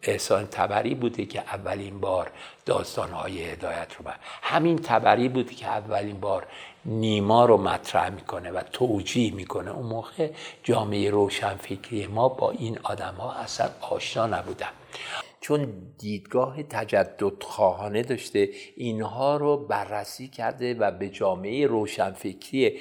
احسان 0.03 0.47
تبری 0.47 0.95
بوده 0.95 1.25
که 1.27 1.41
اولین 1.41 2.01
بار 2.01 2.31
داستانهای 2.67 3.45
هدایت 3.45 3.95
رو 3.99 4.05
بر 4.05 4.17
همین 4.43 4.79
تبری 4.79 5.29
بوده 5.29 5.55
که 5.55 5.67
اولین 5.67 6.21
بار 6.21 6.47
نیما 6.85 7.45
رو 7.45 7.57
مطرح 7.57 8.11
می‌کنه 8.11 8.51
و 8.51 8.61
توجیه 8.73 9.35
می‌کنه. 9.35 9.71
اون 9.71 9.87
موقع 9.87 10.31
جامعه 10.63 11.11
روشنفکری 11.11 12.07
ما 12.07 12.29
با 12.29 12.51
این 12.51 12.79
آدم 12.83 13.15
ها 13.15 13.33
اصلا 13.33 13.69
آشنا 13.81 14.27
نبودن. 14.27 14.71
چون 15.41 15.73
دیدگاه 15.99 16.63
تجدد 16.63 17.43
خواهانه 17.43 18.03
داشته 18.03 18.49
اینها 18.77 19.37
رو 19.37 19.57
بررسی 19.57 20.29
کرده 20.29 20.75
و 20.75 20.91
به 20.91 21.09
جامعه 21.09 21.67
روشنفکری 21.67 22.81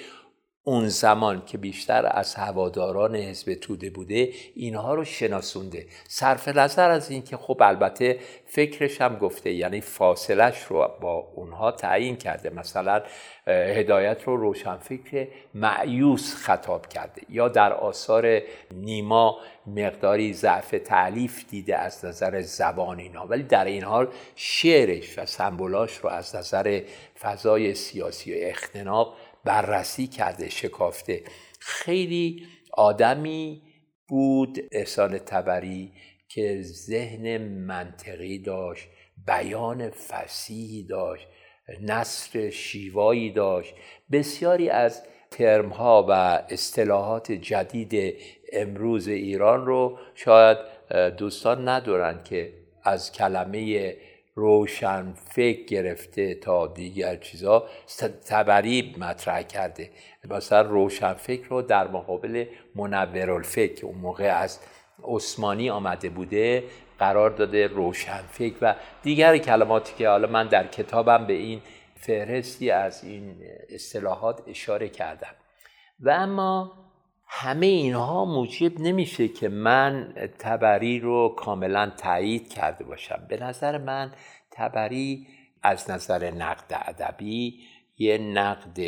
اون 0.63 0.88
زمان 0.88 1.46
که 1.46 1.58
بیشتر 1.58 2.10
از 2.12 2.36
هواداران 2.36 3.15
حزب 3.15 3.53
توده 3.53 3.89
بوده 3.89 4.30
اینها 4.56 4.94
رو 4.94 5.06
شناسونده. 5.06 5.86
صرف 6.08 6.48
نظر 6.48 6.89
از 6.89 7.12
اینکه 7.12 7.38
خب 7.38 7.62
البته 7.62 8.20
فکرش 8.46 9.01
هم 9.01 9.15
گفته 9.15 9.51
یعنی 9.51 9.82
فاصلش 9.82 10.63
رو 10.63 10.89
با 11.01 11.13
اونها 11.36 11.72
تعیین 11.72 12.15
کرده. 12.15 12.50
مثلا 12.50 13.01
هدایت 13.48 14.24
رو 14.24 14.38
روشنفکر 14.38 15.27
معیوس 15.53 16.36
خطاب 16.36 16.88
کرده. 16.88 17.22
یا 17.30 17.48
در 17.48 17.74
آثار 17.74 18.41
نیما 18.72 19.38
مقداری 19.68 20.34
ضعف 20.34 20.75
تعلیف 20.86 21.50
دیده 21.50 21.77
از 21.77 22.06
نظر 22.06 22.41
زبان 22.41 23.00
اینا. 23.00 23.27
ولی 23.27 23.44
در 23.44 23.65
این 23.65 23.84
حال 23.84 24.08
شعرش 24.36 25.20
و 25.20 25.25
سمبولاش 25.25 25.98
رو 25.98 26.10
از 26.10 26.36
نظر 26.36 26.82
فضای 27.20 27.75
سیاسی 27.75 28.34
و 28.34 28.38
اختناق 28.39 29.13
بررسی 29.45 30.07
کرده 30.07 30.50
شکافته. 30.50 31.24
خیلی 31.60 32.48
آدمی 32.74 33.62
بود 34.07 34.60
احسان 34.71 35.17
تبری 35.17 35.91
که 36.27 36.62
ذهن 36.62 37.38
منطقی 37.38 38.39
داشت 38.39 38.88
بیان 39.27 39.89
فسیحی 39.89 40.83
داشت 40.83 41.27
نصر 41.81 42.50
شیوایی 42.50 43.31
داشت. 43.31 43.74
بسیاری 44.12 44.69
از 44.69 45.03
ترمها 45.31 46.05
و 46.10 46.12
اصطلاحات 46.50 47.31
جدید 47.31 48.15
امروز 48.53 49.07
ایران 49.07 49.65
رو 49.65 50.00
شاید 50.15 50.57
دوستان 51.17 51.67
ندارن 51.67 52.24
که 52.24 52.53
از 52.83 53.12
کلمه 53.12 53.95
روشن 54.36 55.14
فکر 55.14 55.66
گرفته 55.66 56.36
تا 56.36 56.68
دیگر 56.68 57.16
چیزا 57.16 57.68
تبری 58.30 58.96
مطرح 58.98 59.42
کرده. 59.42 59.90
مثلا 60.30 60.62
روشن 60.62 61.14
فکر 61.14 61.48
رو 61.48 61.62
در 61.62 61.88
مقابل 61.88 62.46
منورالفکر 62.76 63.74
که 63.74 63.86
اون 63.86 63.98
موقع 63.98 64.38
از 64.38 64.60
عثمانی 65.04 65.70
آمده 65.70 66.10
بوده 66.10 66.64
قرار 67.00 67.30
داده 67.30 67.68
روشن 67.68 68.22
فکر 68.32 68.56
و 68.62 68.76
دیگر 69.04 69.38
کلماتی 69.38 69.94
که 69.98 70.10
حالا 70.10 70.28
من 70.28 70.48
در 70.48 70.68
کتابم 70.68 71.26
به 71.28 71.34
این 71.34 71.62
فهرستی 71.96 72.72
از 72.72 73.04
این 73.04 73.36
اصطلاحات 73.70 74.42
اشاره 74.48 74.90
کردم. 74.90 75.36
و 76.00 76.10
اما 76.10 76.72
همه 77.34 77.66
اینها 77.66 78.26
موجب 78.26 78.80
نمیشه 78.80 79.28
که 79.28 79.50
من 79.50 80.14
تبری 80.40 81.00
رو 81.00 81.36
کاملا 81.38 81.92
تایید 81.98 82.54
کرده 82.54 82.84
باشم. 82.84 83.26
به 83.30 83.44
نظر 83.44 83.78
من 83.78 84.12
تبری 84.52 85.28
از 85.64 85.90
نظر 85.90 86.32
نقد 86.32 86.66
ادبی 86.70 87.60
یه 87.98 88.18
نقد 88.18 88.80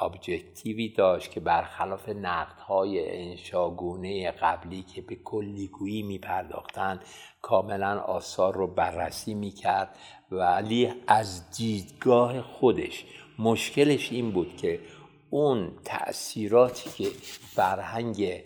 ابجکتیوی 0.00 0.88
داشت 0.88 1.30
که 1.30 1.40
برخلاف 1.40 2.08
نقدهای 2.08 3.20
انشاگونه 3.28 4.30
قبلی 4.30 4.82
که 4.82 5.02
به 5.02 5.14
کلیگویی 5.14 6.02
می 6.02 6.18
پرداختن 6.18 7.00
کاملا 7.42 8.00
آثار 8.00 8.54
رو 8.54 8.66
بررسی 8.66 9.34
می 9.34 9.50
کرد 9.50 9.98
ولی 10.30 10.92
از 11.06 11.50
دیدگاه 11.50 12.42
خودش 12.42 13.04
مشکلش 13.38 14.12
این 14.12 14.30
بود 14.30 14.56
که 14.56 14.80
اون 15.32 15.72
تأثیراتی 15.84 16.90
که 16.90 17.10
فرهنگ 17.54 18.44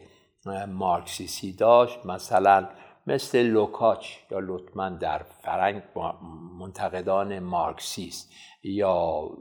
مارکسیسی 0.68 1.52
داشت 1.52 2.06
مثلا 2.06 2.68
مثل 3.06 3.42
لوکاچ 3.42 4.06
یا 4.30 4.38
لوتمن 4.38 4.98
در 4.98 5.22
فرنگ 5.42 5.82
منتقدان 6.58 7.38
مارکسیست 7.38 8.32
یا 8.62 8.94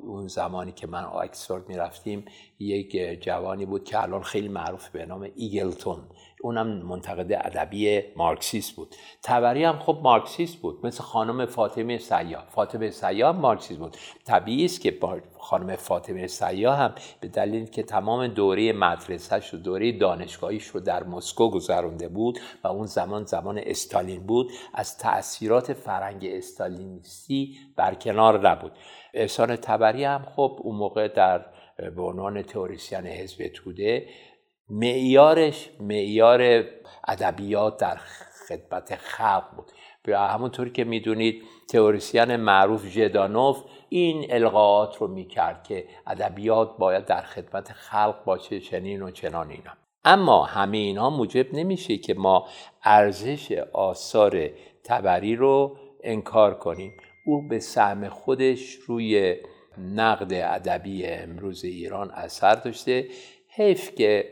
اون 0.03 0.27
زمانی 0.27 0.71
که 0.71 0.87
من 0.87 1.03
آکسفورد 1.03 1.67
می‌رفتیم 1.69 2.25
یک 2.59 3.21
جوانی 3.21 3.65
بود 3.65 3.83
که 3.83 4.03
الان 4.03 4.23
خیلی 4.23 4.47
معروف 4.47 4.89
به 4.89 5.05
نام 5.05 5.29
ایگلتون. 5.35 6.09
اونم 6.41 6.67
منتقد 6.67 7.31
ادبی 7.31 8.01
مارکسیست 8.15 8.75
بود. 8.75 8.95
طبری 9.23 9.63
هم 9.63 9.79
خب 9.79 9.99
مارکسیست 10.03 10.57
بود 10.57 10.85
مثل 10.85 11.03
خانم 11.03 11.45
فاطمه 11.45 11.97
سیاح. 11.97 12.45
فاطمه 12.49 12.91
سیاح 12.91 13.37
مارکسیست 13.37 13.79
بود. 13.79 13.97
طبیعی 14.25 14.65
است 14.65 14.81
که 14.81 14.99
خانم 15.39 15.75
فاطمه 15.75 16.27
سیاه 16.27 16.77
هم 16.77 16.95
به 17.19 17.27
دلیل 17.27 17.65
که 17.65 17.83
تمام 17.83 18.27
دوره 18.27 18.73
مدرسهش 18.73 19.53
و 19.53 19.57
دوره 19.57 19.91
دانشگاهیش 19.91 20.67
رو 20.67 20.79
در 20.79 21.03
مسکو 21.03 21.49
گذرونده 21.49 22.07
بود 22.07 22.39
و 22.63 22.67
اون 22.67 22.85
زمان 22.85 23.25
زمان 23.25 23.57
استالین 23.57 24.23
بود 24.25 24.51
از 24.73 24.97
تاثیرات 24.97 25.73
فرنگ 25.73 26.25
استالینیستی 26.31 27.57
برکنار 27.75 28.49
نبود. 28.49 28.71
احسان 29.13 29.55
تبری 29.55 30.03
هم 30.03 30.25
خب 30.35 30.59
اون 30.63 30.75
موقع 30.75 31.07
در 31.07 31.45
به 31.95 32.01
عنوان 32.01 32.41
تئوریسین 32.41 33.07
حزب 33.07 33.47
توده 33.47 34.07
معیارش 34.69 35.69
معیار 35.79 36.63
ادبیات 37.07 37.77
در 37.77 37.97
خدمت 38.49 38.95
خلق 38.95 39.55
بود. 39.55 39.71
و 40.07 40.27
همونطوری 40.27 40.71
که 40.71 40.83
می‌دونید 40.83 41.43
تئوریسین 41.69 42.35
معروف 42.35 42.87
ژدانوف 42.87 43.63
این 43.89 44.25
القاعات 44.29 44.97
رو 44.97 45.07
می‌کرد 45.07 45.63
که 45.63 45.85
ادبیات 46.07 46.77
باید 46.77 47.05
در 47.05 47.21
خدمت 47.21 47.71
خلق 47.71 48.23
باشه 48.25 48.59
چنین 48.59 49.01
و 49.01 49.11
چنان 49.11 49.49
اینا. 49.49 49.71
اما 50.05 50.43
همه 50.43 50.77
اینها 50.77 51.09
موجب 51.09 51.53
نمیشه 51.53 51.97
که 51.97 52.13
ما 52.13 52.47
ارزش 52.83 53.51
آثار 53.73 54.49
تبری 54.83 55.35
رو 55.35 55.77
انکار 56.03 56.57
کنیم. 56.57 56.93
او 57.25 57.47
به 57.47 57.59
سهم 57.59 58.09
خودش 58.09 58.73
روی 58.73 59.35
نقد 59.77 60.33
ادبی 60.33 61.05
امروز 61.05 61.63
ایران 61.63 62.11
اثر 62.11 62.55
داشته. 62.55 63.07
حیف 63.49 63.95
که 63.95 64.31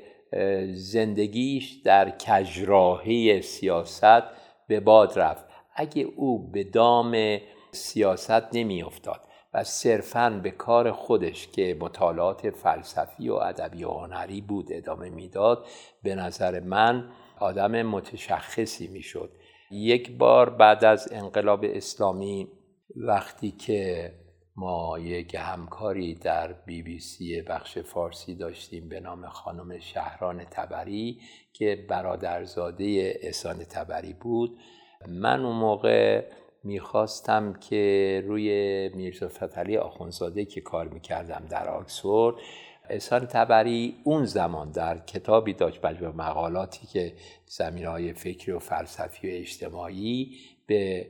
زندگیش 0.74 1.72
در 1.84 2.10
کجراهی 2.10 3.42
سیاست 3.42 4.24
به 4.68 4.80
باد 4.80 5.20
رفت. 5.20 5.46
اگه 5.76 6.02
او 6.16 6.52
به 6.52 6.64
دام 6.64 7.38
سیاست 7.72 8.56
نمی 8.56 8.84
افتاد 8.84 9.22
و 9.54 9.64
صرفا 9.64 10.40
به 10.44 10.52
کار 10.52 10.92
خودش 10.92 11.48
که 11.48 11.78
مطالعات 11.80 12.50
فلسفی 12.50 13.30
و 13.30 13.34
ادبی 13.34 13.84
و 13.84 13.90
هنری 13.90 14.42
بود 14.42 14.68
ادامه 14.72 15.10
می‌داد 15.10 15.66
به 16.04 16.16
نظر 16.16 16.60
من 16.60 17.10
آدم 17.40 17.82
متشخصی 17.82 18.88
می‌شد. 18.88 19.30
یک 19.72 20.18
بار 20.18 20.50
بعد 20.50 20.86
از 20.86 21.10
انقلاب 21.12 21.66
اسلامی 21.68 22.48
وقتی 22.96 23.52
که 23.52 24.12
ما 24.56 25.00
یک 25.00 25.36
همکاری 25.40 26.16
در 26.16 26.54
بی 26.54 26.82
بی 26.82 27.00
سی 27.00 27.42
بخش 27.42 27.78
فارسی 27.78 28.36
داشتیم 28.36 28.90
به 28.90 29.00
نام 29.00 29.28
خانم 29.28 29.80
شهران 29.80 30.44
تبری 30.44 31.20
که 31.54 31.86
برادرزاده 31.90 33.20
احسان 33.22 33.58
تبری 33.58 34.14
بود. 34.14 34.58
من 35.08 35.46
اون 35.46 35.56
موقع 35.56 36.26
می‌خواستم 36.64 37.54
که 37.54 38.24
روی 38.28 38.90
میرزا 38.90 39.28
فتلی 39.28 39.78
آخونزاده 39.78 40.46
که 40.46 40.62
کار 40.62 40.88
می‌کردم 40.88 41.46
در 41.50 41.68
آکسفورد 41.70 42.36
احسان 42.90 43.26
تبری 43.26 43.96
اون 44.04 44.26
زمان 44.26 44.72
در 44.72 45.00
کتابی 45.00 45.54
داشت 45.54 45.82
به 45.82 46.12
مقالاتی 46.12 46.88
که 46.88 47.14
زمین 47.46 47.86
های 47.86 48.14
فکری 48.14 48.52
و 48.52 48.60
فلسفی 48.60 49.28
و 49.28 49.34
اجتماعی 49.34 50.38
به 50.68 51.08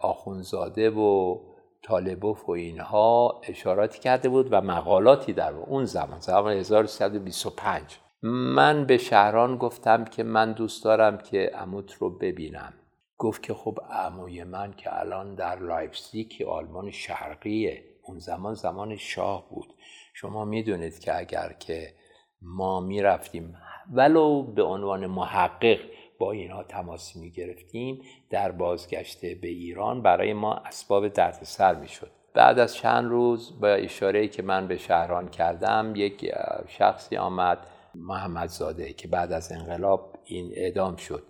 آخونزاده 0.00 0.90
و 0.90 1.38
طالبوف 1.86 2.48
و 2.48 2.52
اینها 2.52 3.40
اشاراتی 3.48 3.98
کرده 3.98 4.28
بود 4.28 4.48
و 4.50 4.60
مقالاتی 4.60 5.32
در 5.32 5.52
اون 5.52 5.84
زمان 5.84 6.20
زمان 6.20 6.52
1325 6.52 7.98
من 8.22 8.84
به 8.84 8.98
شهران 8.98 9.56
گفتم 9.56 10.04
که 10.04 10.22
من 10.22 10.52
دوست 10.52 10.84
دارم 10.84 11.18
که 11.18 11.50
عموت 11.54 11.94
رو 11.94 12.18
ببینم. 12.18 12.72
گفت 13.18 13.42
که 13.42 13.54
خب 13.54 13.78
عموی 13.90 14.44
من 14.44 14.72
که 14.72 15.00
الان 15.00 15.34
در 15.34 15.58
لایپزیگ 15.58 16.42
آلمان 16.48 16.90
شرقیه. 16.90 17.84
اون 18.02 18.18
زمان 18.18 18.54
زمان 18.54 18.96
شاه 18.96 19.48
بود. 19.50 19.74
شما 20.14 20.44
می‌دونید 20.44 20.98
که 20.98 21.18
اگر 21.18 21.52
که 21.52 21.94
ما 22.42 22.80
می‌رفتیم 22.80 23.54
ولو 23.92 24.42
به 24.42 24.62
عنوان 24.62 25.06
محقق 25.06 25.78
با 26.18 26.32
اینها 26.32 26.62
تماس 26.62 27.16
می 27.16 27.30
گرفتیم 27.30 28.00
در 28.30 28.52
بازگشت 28.52 29.20
به 29.26 29.48
ایران 29.48 30.02
برای 30.02 30.32
ما 30.32 30.54
اسباب 30.54 31.08
دردسر 31.08 31.74
می 31.74 31.88
شد 31.88 32.10
بعد 32.34 32.58
از 32.58 32.74
چند 32.74 33.10
روز 33.10 33.60
با 33.60 33.68
اشاره 33.68 34.28
که 34.28 34.42
من 34.42 34.68
به 34.68 34.76
شهران 34.76 35.28
کردم 35.28 35.92
یک 35.96 36.32
شخصی 36.68 37.16
آمد 37.16 37.66
محمدزاده 37.94 38.92
که 38.92 39.08
بعد 39.08 39.32
از 39.32 39.52
انقلاب 39.52 40.18
این 40.24 40.52
اعدام 40.54 40.96
شد. 40.96 41.22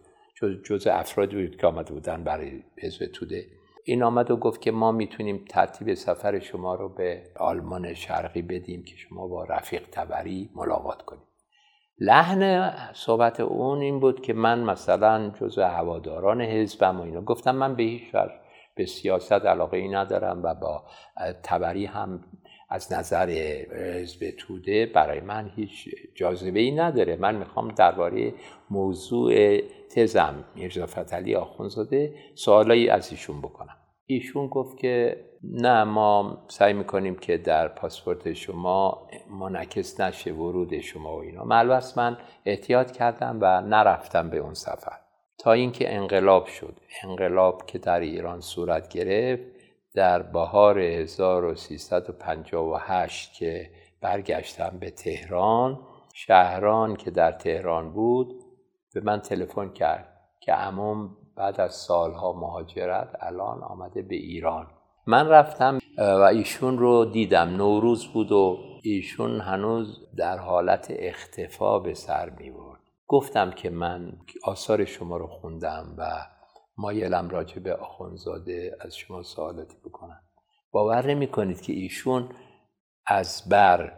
جز 0.64 0.86
افرادی 0.86 1.46
بود 1.46 1.56
که 1.56 1.66
آمده 1.66 1.92
بودن 1.92 2.24
برای 2.24 2.62
حزب 2.82 3.06
توده. 3.06 3.46
این 3.84 4.02
آمد 4.02 4.30
و 4.30 4.36
گفت 4.36 4.60
که 4.60 4.70
ما 4.70 4.92
می‌تونیم 4.92 5.44
ترتیب 5.48 5.94
سفر 5.94 6.38
شما 6.38 6.74
رو 6.74 6.88
به 6.88 7.22
آلمان 7.36 7.94
شرقی 7.94 8.42
بدیم 8.42 8.82
که 8.82 8.96
شما 8.96 9.26
با 9.26 9.44
رفیق 9.44 9.82
تبری 9.92 10.50
ملاقات 10.54 11.02
کنید 11.02 11.25
لحن 11.98 12.72
صحبت 12.92 13.40
اون 13.40 13.80
این 13.80 14.00
بود 14.00 14.20
که 14.20 14.32
من 14.32 14.60
مثلا 14.60 15.30
جز 15.40 15.58
هواداران 15.58 16.40
حزبم 16.42 17.00
و 17.00 17.02
اینا 17.02 17.20
گفتم 17.20 17.54
من 17.54 17.74
به 17.74 17.82
هیچ 17.82 18.02
به 18.74 18.86
سیاست 18.86 19.32
علاقه 19.32 19.76
ای 19.76 19.88
ندارم 19.88 20.42
و 20.42 20.54
با 20.54 20.84
تبری 21.42 21.86
هم 21.86 22.24
از 22.68 22.92
نظر 22.92 23.30
حزب 23.70 24.30
توده 24.38 24.86
برای 24.86 25.20
من 25.20 25.50
هیچ 25.56 25.88
جاذبه 26.14 26.60
ای 26.60 26.70
نداره. 26.70 27.16
من 27.16 27.34
می‌خوام 27.34 27.68
درباره 27.68 28.34
موضوع 28.70 29.60
تزم 29.94 30.44
میرزا 30.54 30.86
فتلی 30.86 31.34
آخونزاده 31.34 32.14
سوالایی 32.34 32.88
از 32.88 33.10
ایشون 33.10 33.40
بکنم. 33.40 33.76
ایشون 34.06 34.46
گفت 34.46 34.78
که 34.78 35.24
نه 35.42 35.84
ما 35.84 36.44
سعی 36.48 36.72
می‌کنیم 36.72 37.14
که 37.14 37.38
در 37.38 37.68
پاسپورت 37.68 38.32
شما 38.32 39.08
منعکس 39.30 40.00
نشه 40.00 40.32
ورود 40.32 40.80
شما 40.80 41.16
و 41.16 41.20
اینا. 41.20 41.44
ملبس 41.44 41.98
من 41.98 42.18
احتیاط 42.44 42.90
کردم 42.90 43.38
و 43.40 43.60
نرفتم 43.60 44.30
به 44.30 44.38
اون 44.38 44.54
سفر. 44.54 44.98
تا 45.38 45.52
اینکه 45.52 45.94
انقلاب 45.94 46.46
شد. 46.46 46.80
انقلاب 47.04 47.66
که 47.66 47.78
در 47.78 48.00
ایران 48.00 48.40
صورت 48.40 48.88
گرفت 48.88 49.42
در 49.94 50.22
بهار 50.22 50.78
1358 50.78 53.32
که 53.32 53.70
برگشتم 54.00 54.76
به 54.80 54.90
تهران 54.90 55.80
شهران 56.14 56.96
که 56.96 57.10
در 57.10 57.32
تهران 57.32 57.92
بود 57.92 58.34
به 58.94 59.00
من 59.00 59.20
تلفن 59.20 59.68
کرد 59.68 60.08
که 60.40 60.52
عموم 60.52 61.16
بعد 61.36 61.60
از 61.60 61.74
سالها 61.74 62.32
مهاجرت 62.32 63.08
الان 63.20 63.62
آمده 63.62 64.02
به 64.02 64.16
ایران. 64.16 64.66
من 65.06 65.28
رفتم 65.28 65.78
و 65.98 66.22
ایشون 66.22 66.78
رو 66.78 67.04
دیدم. 67.04 67.48
نوروز 67.48 68.06
بود 68.06 68.32
و 68.32 68.58
ایشون 68.82 69.40
هنوز 69.40 70.00
در 70.16 70.38
حالت 70.38 70.86
اختفا 70.90 71.78
به 71.78 71.94
سر 71.94 72.30
می 72.30 72.50
برد. 72.50 72.80
گفتم 73.06 73.50
که 73.50 73.70
من 73.70 74.12
آثار 74.44 74.84
شما 74.84 75.16
رو 75.16 75.26
خوندم 75.26 75.94
و 75.98 76.26
مایلم 76.76 77.28
راجع 77.28 77.58
به 77.58 77.74
آخونزاده 77.74 78.76
از 78.80 78.96
شما 78.96 79.22
سوالاتی 79.22 79.76
بکنم. 79.84 80.20
باور 80.72 81.06
نمی 81.06 81.26
کنید 81.26 81.60
که 81.60 81.72
ایشون 81.72 82.28
از 83.06 83.42
بر 83.50 83.92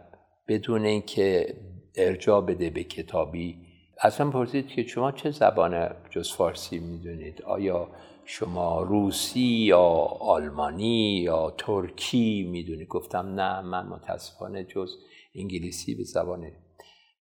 بدون 0.47 0.85
اینکه 0.85 1.55
ارجاع 1.95 2.41
بده 2.41 2.69
به 2.69 2.83
کتابی 2.83 3.68
اصلا 4.01 4.29
پرسید 4.29 4.67
که 4.67 4.83
شما 4.83 5.11
چه 5.11 5.31
زبان 5.31 5.95
جز 6.09 6.33
فارسی 6.33 6.79
می‌دونید؟ 6.79 7.41
آیا 7.41 7.87
شما 8.25 8.81
روسی 8.81 9.39
یا 9.39 9.79
آلمانی 10.19 11.21
یا 11.23 11.53
ترکی 11.57 12.49
می‌دونید؟ 12.51 12.87
گفتم 12.87 13.27
نه 13.27 13.61
من 13.61 13.87
متاسفانه 13.87 14.63
جز 14.63 14.89
انگلیسی 15.35 15.95
به 15.95 16.03
زبان 16.03 16.51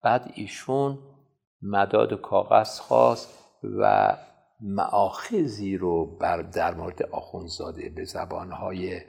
بعد 0.03 0.31
ایشون 0.36 0.99
مداد 1.62 2.13
و 2.13 2.17
کاغذ 2.17 2.79
خواست 2.79 3.29
و 3.79 4.17
معاخذی 4.62 5.77
رو 5.77 6.17
بر 6.17 6.41
در 6.41 6.73
مورد 6.73 7.03
آخونزاده 7.03 7.89
به 7.89 8.03
زبانهای 8.03 9.01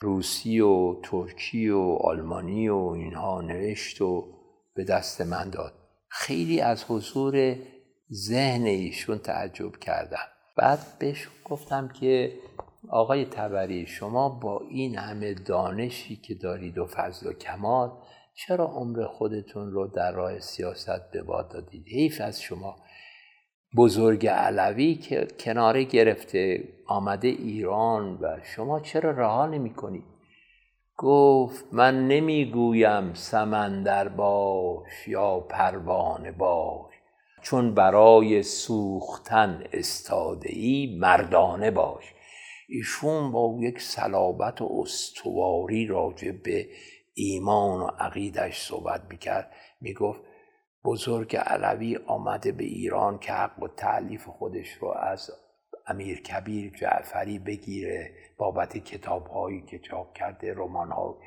روسی 0.00 0.60
و 0.60 1.00
ترکی 1.02 1.68
و 1.68 1.98
آلمانی 2.00 2.68
و 2.68 2.76
اینها 2.76 3.40
نوشت 3.40 4.00
و 4.00 4.24
به 4.74 4.84
دست 4.84 5.20
من 5.20 5.50
داد. 5.50 5.81
خیلی 6.14 6.60
از 6.60 6.84
حضور 6.88 7.56
ذهن 8.12 8.64
ایشون 8.64 9.18
تعجب 9.18 9.76
کردم. 9.76 10.28
بعد 10.56 10.78
بهش 10.98 11.28
گفتم 11.44 11.88
که 11.88 12.32
آقای 12.90 13.24
تبری 13.24 13.86
شما 13.86 14.28
با 14.28 14.62
این 14.70 14.98
همه 14.98 15.34
دانشی 15.34 16.16
که 16.16 16.34
دارید 16.34 16.78
و 16.78 16.86
فضل 16.86 17.26
و 17.26 17.32
کمال 17.32 17.90
چرا 18.34 18.64
عمر 18.64 19.06
خودتون 19.06 19.70
رو 19.70 19.86
در 19.86 20.12
راه 20.12 20.40
سیاست 20.40 21.10
به 21.12 21.22
باد 21.22 21.52
دادید؟ 21.52 21.86
حیف 21.86 22.20
از 22.20 22.40
شما 22.40 22.76
بزرگ 23.76 24.26
علوی 24.26 24.94
که 24.94 25.26
کناره 25.40 25.84
گرفته 25.84 26.68
آمده 26.86 27.28
ایران 27.28 28.18
و 28.20 28.40
شما 28.42 28.80
چرا 28.80 29.10
رها 29.10 29.46
نمی 29.46 29.74
کنید 29.74 30.11
گفت 30.96 31.64
من 31.72 32.08
نمی‌گویم 32.08 33.14
سمندر 33.14 34.08
باش 34.08 35.08
یا 35.08 35.40
پروانه 35.40 36.32
باش 36.32 36.94
چون 37.42 37.74
برای 37.74 38.42
سوختن 38.42 39.64
استاده 39.72 40.48
ای 40.52 40.96
مردانه 41.00 41.70
باش. 41.70 42.14
ایشون 42.68 43.32
با 43.32 43.56
یک 43.60 43.80
صلابت 43.80 44.62
و 44.62 44.80
استواری 44.80 45.86
راجع 45.86 46.32
به 46.32 46.68
ایمان 47.14 47.80
و 47.80 47.86
عقیدش 47.86 48.60
صحبت 48.60 49.02
می‌کرد. 49.10 49.52
می‌گفت 49.80 50.20
بزرگ 50.84 51.36
علوی 51.36 51.98
آمده 52.06 52.52
به 52.52 52.64
ایران 52.64 53.18
که 53.18 53.32
حق 53.32 53.62
و 53.62 53.68
تعلیف 53.68 54.24
خودش 54.24 54.68
رو 54.68 54.88
از 54.88 55.30
امیر 55.86 56.22
کبیر 56.22 56.72
جعفری 56.80 57.38
بگیره 57.38 58.14
بابت 58.38 58.76
کتاب 58.76 59.26
هایی 59.26 59.62
که 59.62 59.78
چاپ 59.78 60.14
کرده 60.14 60.54
رمان 60.54 60.90
ها 60.90 61.18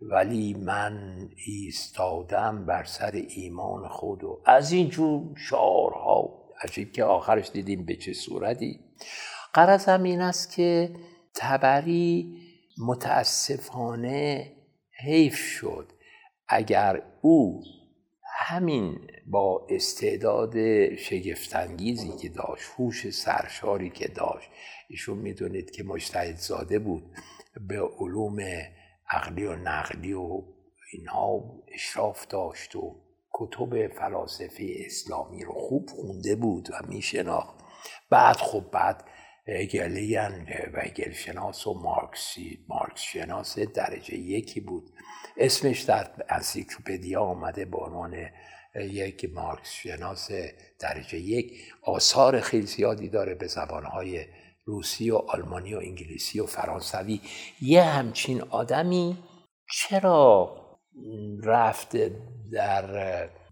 ولی 0.00 0.54
من 0.54 1.28
ایستادم 1.46 2.66
بر 2.66 2.84
سر 2.84 3.22
ایمان 3.28 3.88
خود 3.88 4.24
و 4.24 4.42
از 4.46 4.72
اینجور 4.72 5.36
شعارها. 5.36 6.44
عجیب 6.62 6.92
که 6.92 7.04
آخرش 7.04 7.50
دیدیم 7.50 7.84
به 7.86 7.96
چه 7.96 8.12
صورتی. 8.12 8.80
قرضم 9.54 10.02
این 10.02 10.20
است 10.20 10.52
که 10.52 10.90
تبری 11.34 12.38
متاسفانه 12.78 14.52
حیف 15.04 15.36
شد. 15.36 15.92
اگر 16.48 17.02
او 17.20 17.62
همین 18.36 18.98
با 19.26 19.66
استعداد 19.70 20.54
شگفتانگیزی 20.96 22.16
که 22.16 22.28
داشت 22.28 22.64
هوش 22.78 23.10
سرشاری 23.10 23.90
که 23.90 24.08
داشت. 24.08 24.50
ایشون 24.88 25.18
می‌دونید 25.18 25.70
که 25.70 25.84
مجتهد 25.84 26.36
زاده 26.36 26.78
بود. 26.78 27.04
به 27.68 27.80
علوم 27.80 28.40
عقلی 29.10 29.44
و 29.44 29.56
نقلی 29.56 30.12
و 30.12 30.42
اینها 30.92 31.62
اشراف 31.68 32.26
داشت 32.26 32.76
و 32.76 33.00
کتب 33.32 33.86
فلاسفه 33.88 34.74
اسلامی 34.86 35.44
رو 35.44 35.52
خوب 35.52 35.90
خونده 35.90 36.36
بود 36.36 36.68
و 36.70 36.86
میشناخت. 36.88 37.64
بعد 38.10 38.36
خب 38.36 38.64
بعد 38.72 39.04
هگلیان 39.48 40.46
و 40.74 40.80
هگل 40.80 41.12
شناس 41.12 41.66
و 41.66 41.74
مارکسی 41.74 42.64
مارکس 42.68 43.00
شناس 43.00 43.58
درجه 43.58 44.14
یکی 44.14 44.60
بود. 44.60 44.90
اسمش 45.36 45.80
در 45.80 46.10
انسیکلوپدیا 46.28 47.20
آمده 47.20 47.64
به 47.64 47.76
عنوان 47.76 48.16
یک 48.74 49.30
مارکس 49.34 49.70
شناس 49.70 50.30
درجه 50.80 51.18
یک. 51.18 51.52
آثار 51.82 52.40
خیلی 52.40 52.66
زیادی 52.66 53.08
داره 53.08 53.34
به 53.34 53.46
زبانهای 53.46 54.26
روسی 54.64 55.10
و 55.10 55.16
آلمانی 55.16 55.74
و 55.74 55.78
انگلیسی 55.78 56.40
و 56.40 56.46
فرانسوی. 56.46 57.20
یه 57.60 57.82
همچین 57.82 58.42
آدمی 58.42 59.18
چرا 59.70 60.56
رفته 61.42 62.16
در 62.52 62.86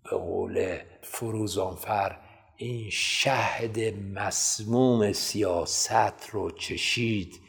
به 0.05 0.17
قول 0.17 0.79
فروزانفر 1.03 2.19
این 2.57 2.91
شهد 2.91 3.79
مسموم 4.15 5.13
سیاست 5.13 6.31
رو 6.31 6.51
چشید 6.51 7.41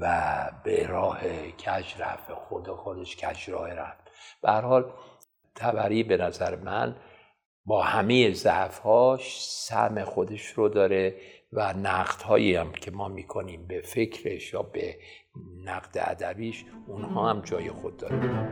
و 0.00 0.50
به 0.64 0.86
راه 0.86 1.20
کج 1.50 1.94
رفت 1.98 2.32
خود 2.32 2.68
خودش 2.68 3.16
کج 3.16 3.50
راه 3.50 3.74
رفت؟ 3.74 4.10
به 4.42 4.50
حال 4.52 4.92
تبری 5.56 6.02
به 6.02 6.16
نظر 6.16 6.56
من 6.56 6.96
با 7.64 7.82
همه 7.82 8.32
ضعفهاش 8.32 9.46
سم 9.50 10.04
خودش 10.04 10.46
رو 10.46 10.68
داره 10.68 11.14
و 11.52 11.72
نقد 11.72 12.22
هایی 12.22 12.54
هم 12.54 12.72
که 12.72 12.90
ما 12.90 13.08
می‌کنیم 13.08 13.66
به 13.66 13.80
فکرش 13.80 14.52
یا 14.52 14.62
به 14.62 14.96
نقد 15.64 15.98
ادبیش 15.98 16.64
اونها 16.86 17.30
هم 17.30 17.40
جای 17.40 17.70
خود 17.70 17.96
داره. 17.96 18.48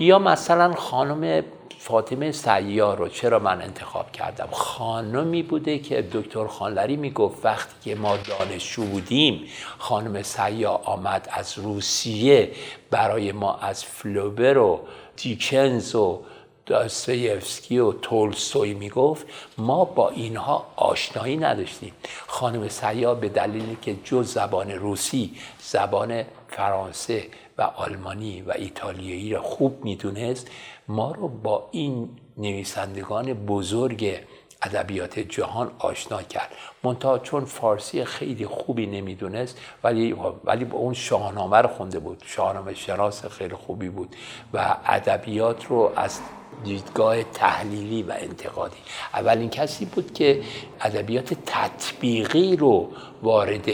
یا 0.00 0.18
مثلا 0.18 0.72
خانم 0.72 1.44
فاطمه 1.84 2.32
سیار 2.32 2.98
رو 2.98 3.08
چرا 3.08 3.38
من 3.38 3.62
انتخاب 3.62 4.12
کردم؟ 4.12 4.48
خانمی 4.50 5.42
بوده 5.42 5.78
که 5.78 6.08
دکتر 6.12 6.46
خانلری 6.46 6.96
می‌گفت 6.96 7.44
وقتی 7.44 7.74
که 7.90 7.94
ما 7.94 8.16
دانشجو 8.16 8.82
بودیم 8.82 9.44
خانم 9.78 10.22
سیار 10.22 10.80
آمد 10.84 11.28
از 11.32 11.58
روسیه 11.58 12.52
برای 12.90 13.32
ما 13.32 13.54
از 13.56 13.84
فلوبر 13.84 14.58
و 14.58 14.80
دیکنز 15.16 15.94
و 15.94 16.22
داستایفسکی 16.66 17.78
و 17.78 17.92
تولستوی 17.92 18.74
می‌گفت 18.74 19.26
ما 19.58 19.84
با 19.84 20.08
اینها 20.08 20.66
آشنایی 20.76 21.36
نداشتیم. 21.36 21.92
خانم 22.26 22.68
سیا 22.68 23.14
به 23.14 23.28
دلیلی 23.28 23.76
که 23.82 23.96
جز 24.04 24.32
زبان 24.32 24.70
روسی 24.70 25.34
زبان 25.60 26.24
فرانسه 26.48 27.24
و 27.58 27.62
آلمانی 27.62 28.42
و 28.42 28.52
ایتالیایی 28.56 29.30
را 29.30 29.42
خوب 29.42 29.84
می‌دونست 29.84 30.50
ما 30.88 31.12
رو 31.12 31.28
با 31.28 31.68
این 31.70 32.08
نویسندگان 32.36 33.34
بزرگ 33.34 34.18
ادبیات 34.62 35.18
جهان 35.18 35.70
آشنا 35.78 36.22
کرد. 36.22 36.48
منتها 36.84 37.18
چون 37.18 37.44
فارسی 37.44 38.04
خیلی 38.04 38.46
خوبی 38.46 38.86
نمی‌دونست 38.86 39.58
ولی 39.84 40.16
ولی 40.44 40.64
با 40.64 40.78
اون 40.78 40.94
شاهنامه 40.94 41.58
رو 41.58 41.68
خونده 41.68 41.98
بود. 41.98 42.22
شاهنامه 42.26 42.74
شناس 42.74 43.26
خیلی 43.26 43.54
خوبی 43.54 43.88
بود 43.88 44.16
و 44.54 44.76
ادبیات 44.86 45.66
رو 45.66 45.92
از 45.96 46.20
دیدگاه 46.64 47.22
تحلیلی 47.22 48.02
و 48.02 48.14
انتقادی. 48.18 48.76
اولین 49.14 49.50
کسی 49.50 49.84
بود 49.84 50.14
که 50.14 50.42
ادبیات 50.80 51.34
تطبیقی 51.46 52.56
رو 52.56 52.88
وارد 53.22 53.68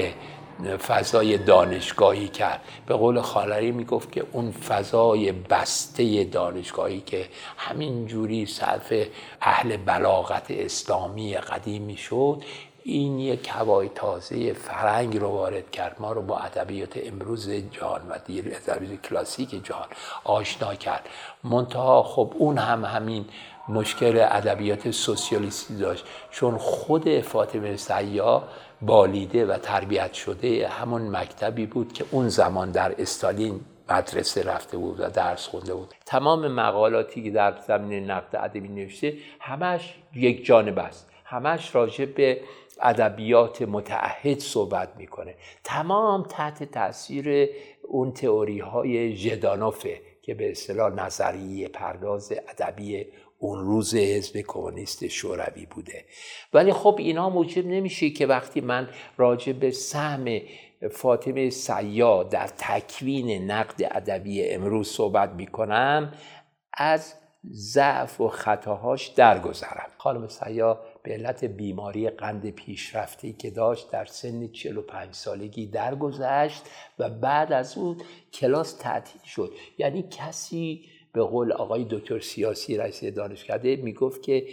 فضای 0.66 1.38
دانشگاهی 1.38 2.28
کرد. 2.28 2.60
به 2.86 2.94
قول 2.94 3.20
خالری 3.20 3.72
می‌گفت 3.72 4.12
که 4.12 4.26
اون 4.32 4.52
فضای 4.52 5.32
بسته 5.32 6.24
دانشگاهی 6.24 7.00
که 7.00 7.28
همین 7.56 8.06
جوری 8.06 8.46
صرف 8.46 8.92
اهل 9.40 9.76
بلاغت 9.76 10.46
اسلامی 10.50 11.34
قدیمی 11.34 11.96
شد 11.96 12.42
این 12.82 13.18
یک 13.18 13.48
هوای 13.52 13.88
تازه 13.94 14.52
فرنگ 14.52 15.16
رو 15.16 15.28
وارد 15.28 15.70
کرد. 15.70 15.96
ما 16.00 16.12
رو 16.12 16.22
با 16.22 16.38
ادبیات 16.38 16.98
امروز 17.04 17.50
جهان 17.50 18.00
و 18.08 18.18
دیر 18.26 18.56
ادبیات 18.56 19.02
کلاسیک 19.02 19.64
جهان 19.64 19.88
آشنا 20.24 20.74
کرد. 20.74 21.08
منتها 21.44 22.02
خب 22.02 22.32
اون 22.38 22.58
هم 22.58 22.84
همین 22.84 23.24
مشکل 23.68 24.26
ادبیات 24.30 24.90
سوسیالیستی 24.90 25.76
داشت. 25.76 26.04
چون 26.30 26.58
خود 26.58 27.20
فاطمه 27.20 27.76
سیا 27.76 28.42
بالیده 28.82 29.46
و 29.46 29.58
تربیت 29.58 30.12
شده 30.12 30.68
همون 30.68 31.16
مکتبی 31.16 31.66
بود 31.66 31.92
که 31.92 32.04
اون 32.10 32.28
زمان 32.28 32.70
در 32.70 32.94
استالین 32.98 33.60
مدرسه 33.90 34.42
رفته 34.42 34.76
بود 34.76 35.00
و 35.00 35.10
درس 35.10 35.46
خونده 35.46 35.74
بود. 35.74 35.94
تمام 36.06 36.48
مقالاتی 36.48 37.22
که 37.22 37.30
در 37.30 37.54
زمین 37.66 38.10
نقد 38.10 38.36
ادبی 38.36 38.68
نوشته 38.68 39.14
همش 39.40 39.94
یک 40.14 40.44
جانب 40.44 40.78
است. 40.78 41.10
همش 41.24 41.74
راجع 41.74 42.04
به 42.04 42.40
ادبیات 42.80 43.62
متعهد 43.62 44.38
صحبت 44.38 44.88
می‌کنه. 44.96 45.34
تمام 45.64 46.22
تحت 46.22 46.64
تاثیر 46.64 47.48
اون 47.82 48.12
تئوری 48.12 48.58
های 48.58 49.16
ژدانوفه 49.16 50.00
که 50.22 50.34
به 50.34 50.50
اصطلاح 50.50 50.94
نظریه 50.94 51.68
پرداز 51.68 52.32
ادبی 52.48 53.06
اون 53.38 53.64
روز 53.64 53.94
حزب 53.94 54.40
کمونیست 54.40 55.08
شوروی 55.08 55.66
بوده. 55.66 56.04
ولی 56.52 56.72
خب 56.72 56.96
اینا 56.98 57.30
موجب 57.30 57.66
نمیشه 57.66 58.10
که 58.10 58.26
وقتی 58.26 58.60
من 58.60 58.88
راجع 59.16 59.52
به 59.52 59.70
سهم 59.70 60.40
فاطمه 60.90 61.50
سیا 61.50 62.22
در 62.22 62.46
تکوین 62.46 63.50
نقد 63.50 63.82
ادبی 63.90 64.48
امروز 64.48 64.88
صحبت 64.88 65.30
می‌کنم 65.30 66.12
از 66.72 67.14
ضعف 67.52 68.20
و 68.20 68.28
خطاهاش 68.28 69.06
درگذرم. 69.06 69.90
خانم 69.98 70.28
سیا 70.28 70.80
به 71.02 71.12
علت 71.12 71.44
بیماری 71.44 72.10
قند 72.10 72.50
پیشرفته 72.50 73.32
که 73.32 73.50
داشت 73.50 73.90
در 73.90 74.04
سن 74.04 74.48
45 74.48 75.14
سالگی 75.14 75.66
درگذشت 75.66 76.62
و 76.98 77.10
بعد 77.10 77.52
از 77.52 77.78
اون 77.78 77.96
کلاس 78.32 78.72
تعطیل 78.72 79.22
شد. 79.24 79.52
یعنی 79.78 80.02
کسی 80.10 80.84
به 81.18 81.24
قول 81.24 81.52
آقای 81.52 81.86
دکتر 81.90 82.20
سیاسی 82.20 82.76
رئیس 82.76 83.04
دانشکده 83.04 83.76
می‌گفت 83.76 84.22
که 84.22 84.46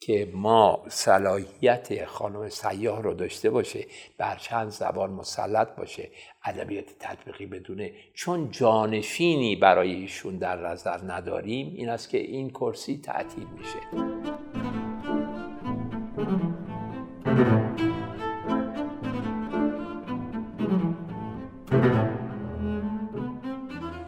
که 0.00 0.28
ما 0.34 0.84
صلاحیت 0.88 2.04
خانم 2.04 2.48
سیاه 2.48 3.02
رو 3.02 3.14
داشته 3.14 3.50
باشه 3.50 3.86
بر 4.18 4.36
چند 4.36 4.68
زبان 4.68 5.10
مسلط 5.10 5.68
باشه 5.76 6.08
ادبیات 6.44 6.84
تطبیقی 7.00 7.46
بدونه. 7.46 7.92
چون 8.14 8.50
جانشینی 8.50 9.56
برای 9.56 9.92
ایشون 9.92 10.38
در 10.38 10.68
نظر 10.68 10.98
نداریم 11.06 11.74
این 11.76 11.88
است 11.88 12.10
که 12.10 12.18
این 12.18 12.50
کرسی 12.50 13.00
تعطیل 13.04 13.46
میشه. 13.58 14.81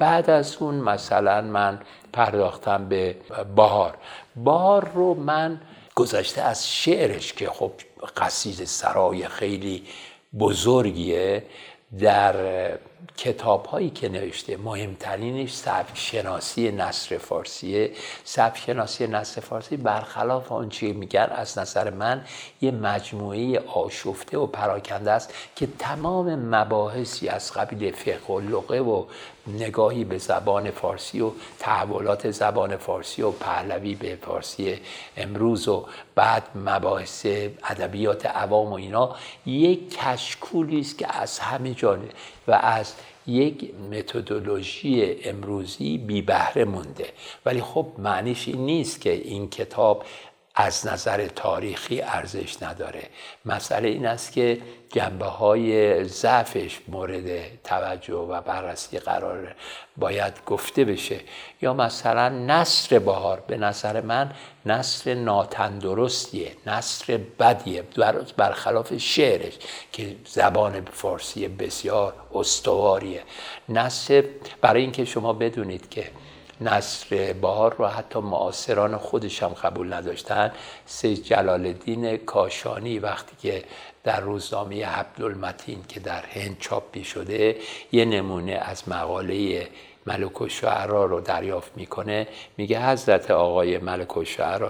بعد 0.04 0.30
از 0.30 0.56
اون 0.60 0.74
مثلا 0.74 1.40
من 1.40 1.80
پرداختم 2.12 2.88
به 2.88 3.16
بهار. 3.56 3.94
بهار 4.36 4.88
رو 4.94 5.14
من 5.14 5.60
گذشته 5.94 6.42
از 6.42 6.68
شعرش 6.72 7.32
که 7.32 7.48
خب 7.48 7.72
قصید 8.16 8.64
سرای 8.64 9.28
خیلی 9.28 9.82
بزرگیه 10.38 11.42
در 12.00 12.34
کتاب 13.16 13.66
هایی 13.66 13.90
که 13.90 14.08
نوشته 14.08 14.56
مهمترینش 14.56 15.52
سبک 15.52 15.98
شناسی 15.98 16.72
نصر 16.72 17.18
فارسیه 17.18 17.90
سبک 18.24 18.58
شناسی 18.58 19.06
نصر 19.06 19.40
فارسی 19.40 19.76
برخلاف 19.76 20.52
آنچه 20.52 20.92
میگن 20.92 21.28
از 21.34 21.58
نظر 21.58 21.90
من 21.90 22.24
یه 22.60 22.70
مجموعه 22.70 23.60
آشفته 23.60 24.38
و 24.38 24.46
پراکنده 24.46 25.10
است 25.10 25.34
که 25.56 25.68
تمام 25.78 26.34
مباحثی 26.34 27.28
از 27.28 27.52
قبیل 27.52 27.92
فقه 27.92 28.34
و 28.34 28.40
لغه 28.40 28.80
و 28.80 29.04
نگاهی 29.46 30.04
به 30.04 30.18
زبان 30.18 30.70
فارسی 30.70 31.20
و 31.20 31.30
تحولات 31.58 32.30
زبان 32.30 32.76
فارسی 32.76 33.22
و 33.22 33.30
پهلوی 33.30 33.94
به 33.94 34.18
فارسی 34.22 34.80
امروز 35.16 35.68
و 35.68 35.86
بعد 36.14 36.42
مباحث 36.54 37.26
ادبیات 37.64 38.26
عوام 38.26 38.72
و 38.72 38.74
اینا 38.74 39.16
یک 39.46 39.98
کشکولی 39.98 40.80
است 40.80 40.98
که 40.98 41.16
از 41.16 41.38
همه 41.38 41.74
جانب 41.74 42.10
و 42.48 42.52
از 42.52 42.93
یک 43.26 43.74
متدولوژی 43.74 45.16
امروزی 45.24 45.98
بی 45.98 46.22
بهره 46.22 46.64
مونده. 46.64 47.07
ولی 47.46 47.61
خب 47.61 47.87
معنیش 47.98 48.48
این 48.48 48.66
نیست 48.66 49.00
که 49.00 49.12
این 49.12 49.50
کتاب 49.50 50.04
از 50.54 50.86
نظر 50.86 51.26
تاریخی 51.26 52.00
ارزش 52.00 52.62
نداره. 52.62 53.02
مسئله 53.44 53.88
این 53.88 54.06
است 54.06 54.32
که 54.32 54.60
جنبه 54.92 55.26
های 55.26 56.04
ضعفش 56.04 56.80
مورد 56.88 57.62
توجه 57.64 58.14
و 58.14 58.40
بررسی 58.40 58.98
قرار 58.98 59.54
باید 59.96 60.32
گفته 60.46 60.84
بشه. 60.84 61.20
یا 61.62 61.74
مثلا 61.74 62.28
نصر 62.28 62.98
بهار 62.98 63.42
به 63.46 63.56
نظر 63.56 64.00
من 64.00 64.32
نصر 64.66 65.14
ناتندرستیه 65.14 66.52
نصر 66.66 67.20
بدیه 67.38 67.82
برخلاف 68.36 68.96
شعرش 68.96 69.54
که 69.92 70.16
زبان 70.26 70.84
فارسی 70.92 71.48
بسیار 71.48 72.14
استواریه. 72.34 73.22
نصر 73.68 74.24
برای 74.60 74.82
اینکه 74.82 75.04
شما 75.04 75.32
بدونید 75.32 75.90
که 75.90 76.10
نصر 76.60 77.32
بهار 77.32 77.74
رو 77.74 77.86
حتی 77.86 78.18
معاصران 78.18 78.96
خودش 78.96 79.42
هم 79.42 79.48
قبول 79.48 79.92
نداشتن. 79.92 80.52
سید 80.86 81.22
جلال 81.22 81.66
الدین 81.66 82.16
کاشانی 82.16 82.98
وقتی 82.98 83.36
که 83.42 83.64
در 84.04 84.20
روزنامه 84.20 84.86
عبدالمتین 84.86 85.84
که 85.88 86.00
در 86.00 86.24
هند 86.26 86.56
چاپ 86.60 87.02
شده 87.02 87.56
یه 87.92 88.04
نمونه 88.04 88.52
از 88.52 88.88
مقاله 88.88 89.68
ملک 90.06 90.42
و 90.42 90.48
رو 91.06 91.20
دریافت 91.20 91.72
می‌کنه. 91.76 92.28
میگه 92.56 92.88
حضرت 92.88 93.30
آقای 93.30 93.78
ملک 93.78 94.16
و 94.16 94.24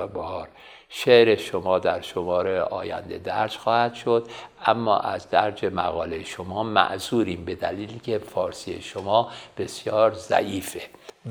بهار 0.07 0.49
شعر 0.89 1.37
شما 1.37 1.79
در 1.79 2.01
شمار 2.01 2.49
آینده 2.57 3.19
درج 3.19 3.57
خواهد 3.57 3.95
شد. 3.95 4.29
اما 4.67 4.99
از 4.99 5.31
درج 5.31 5.65
مقاله 5.65 6.25
شما 6.25 6.63
معذوریم 6.63 7.45
به 7.45 7.55
دلیلی 7.55 7.99
که 7.99 8.19
فارسی 8.19 8.83
شما 8.83 9.31
بسیار 9.59 10.15
ضعیفه. 10.15 10.81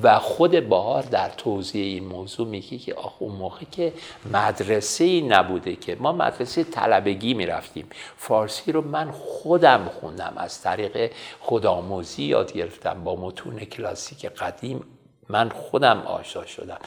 و 0.04 0.20
خود 0.20 0.70
بهار 0.70 1.04
در 1.04 1.30
توضیح 1.30 1.84
این 1.84 2.06
موضوع 2.06 2.48
میگه 2.48 2.78
که 2.78 2.94
آخ 2.94 3.14
اون 3.20 3.36
موقع 3.36 3.66
که 3.72 3.94
مدرسه 4.34 5.04
ای 5.04 5.22
نبوده 5.22 5.76
که 5.76 5.96
ما 6.00 6.12
مدرسه 6.12 6.64
طلبگی 6.64 7.34
می‌رفتیم. 7.34 7.90
فارسی 8.18 8.72
رو 8.72 8.82
من 8.82 9.12
خودم 9.12 9.90
خوندم. 10.00 10.34
از 10.38 10.62
طریق 10.62 11.12
خودآموزی 11.40 12.24
یاد 12.24 12.54
گرفتم 12.54 13.04
با 13.04 13.16
متون 13.16 13.60
کلاسیک 13.60 14.26
قدیم. 14.26 14.86
من 15.30 15.50
خودم 15.50 15.98
آشنا 15.98 16.46
شدم. 16.46 16.80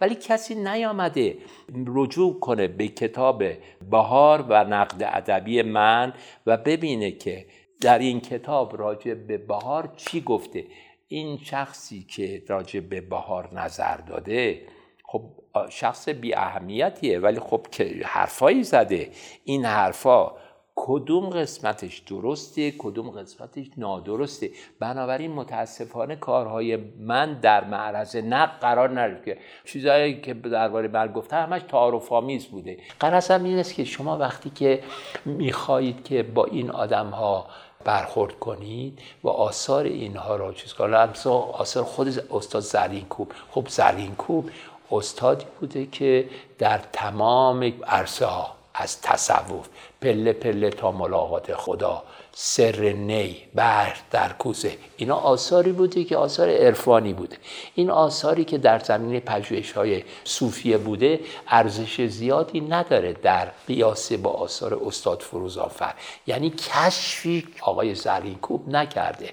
ولی 0.00 0.14
کسی 0.14 0.54
نیامده 0.54 1.38
رجوع 1.86 2.40
کنه 2.40 2.68
به 2.68 2.88
کتاب 2.88 3.42
بهار 3.90 4.42
و 4.48 4.64
نقد 4.64 5.02
ادبی 5.12 5.62
من 5.62 6.12
و 6.46 6.56
ببینه 6.56 7.10
که 7.10 7.46
در 7.80 7.98
این 7.98 8.20
کتاب 8.20 8.76
راجع 8.76 9.14
به 9.14 9.38
بهار 9.38 9.92
چی 9.96 10.20
گفته. 10.20 10.64
این 11.08 11.38
شخصی 11.38 12.02
که 12.02 12.42
راجع 12.48 12.80
به 12.80 13.00
بهار 13.00 13.54
نظر 13.54 13.96
داده 13.96 14.66
خب 15.04 15.22
شخص 15.70 16.08
بی 16.08 16.34
اهمیتیه 16.34 17.18
ولی 17.18 17.40
خب 17.40 17.66
که 17.72 18.00
حرفایی 18.04 18.62
زده. 18.64 19.10
این 19.44 19.64
حرفا 19.64 20.32
کدوم 20.82 21.30
قسمتش 21.30 21.98
درسته 21.98 22.70
کدوم 22.78 23.10
قسمتش 23.10 23.66
نادرسته. 23.76 24.50
بنابراین 24.80 25.32
متاسفانه 25.32 26.16
کارهای 26.16 26.76
من 27.00 27.40
در 27.40 27.64
معرض 27.64 28.16
نقد 28.16 28.60
قرار 28.60 28.90
نرفت 28.90 29.24
که 29.24 29.38
چیزهایی 29.64 30.20
که 30.20 30.34
درباره 30.34 30.88
من 30.88 31.12
گفته 31.12 31.36
همش 31.36 31.62
تعارف 31.62 32.12
آمیز 32.12 32.46
بوده. 32.46 32.78
قرصم 33.00 33.44
این 33.44 33.58
است 33.58 33.74
که 33.74 33.84
شما 33.84 34.18
وقتی 34.18 34.50
که 34.50 34.82
می‌خواهید 35.24 36.04
که 36.04 36.22
با 36.22 36.44
این 36.44 36.70
آدم 36.70 37.10
ها 37.10 37.46
برخورد 37.84 38.38
کنید 38.38 38.98
و 39.24 39.28
آثار 39.28 39.84
اینها 39.84 40.36
را 40.36 40.52
چیز 40.52 40.72
کنید. 40.72 40.94
آثار 40.94 41.84
خود 41.84 42.08
استاد 42.30 42.62
زرین 42.62 43.04
کوب. 43.04 43.32
خب 43.50 43.68
زرین 43.68 44.14
کوب 44.14 44.50
استادی 44.92 45.44
بوده 45.60 45.86
که 45.86 46.28
در 46.58 46.78
تمام 46.92 47.72
عرصه 47.86 48.26
ها 48.26 48.54
از 48.74 49.00
تصوف 49.00 49.68
پله 50.00 50.32
پله 50.32 50.70
تا 50.70 50.92
ملاقات 50.92 51.54
خدا. 51.54 52.02
سر 52.32 52.92
نی 52.92 53.36
بحر 53.54 53.96
در 54.10 54.32
کوزه. 54.32 54.76
اینا 54.96 55.16
آثاری 55.16 55.72
بوده 55.72 56.04
که 56.04 56.16
آثار 56.16 56.50
عرفانی 56.50 57.12
بوده. 57.12 57.36
این 57.74 57.90
آثاری 57.90 58.44
که 58.44 58.58
در 58.58 58.78
زمین 58.78 59.20
پژوهش 59.20 59.72
های 59.72 60.04
صوفیه 60.24 60.78
بوده 60.78 61.20
ارزش 61.48 62.00
زیادی 62.00 62.60
نداره 62.60 63.12
در 63.12 63.48
قیاس 63.66 64.12
با 64.12 64.30
آثار 64.30 64.80
استاد 64.86 65.20
فروزافر 65.20 65.94
یعنی 66.26 66.50
کشفی 66.50 67.48
آقای 67.62 67.94
زرینکوب 67.94 68.68
نکرده. 68.68 69.30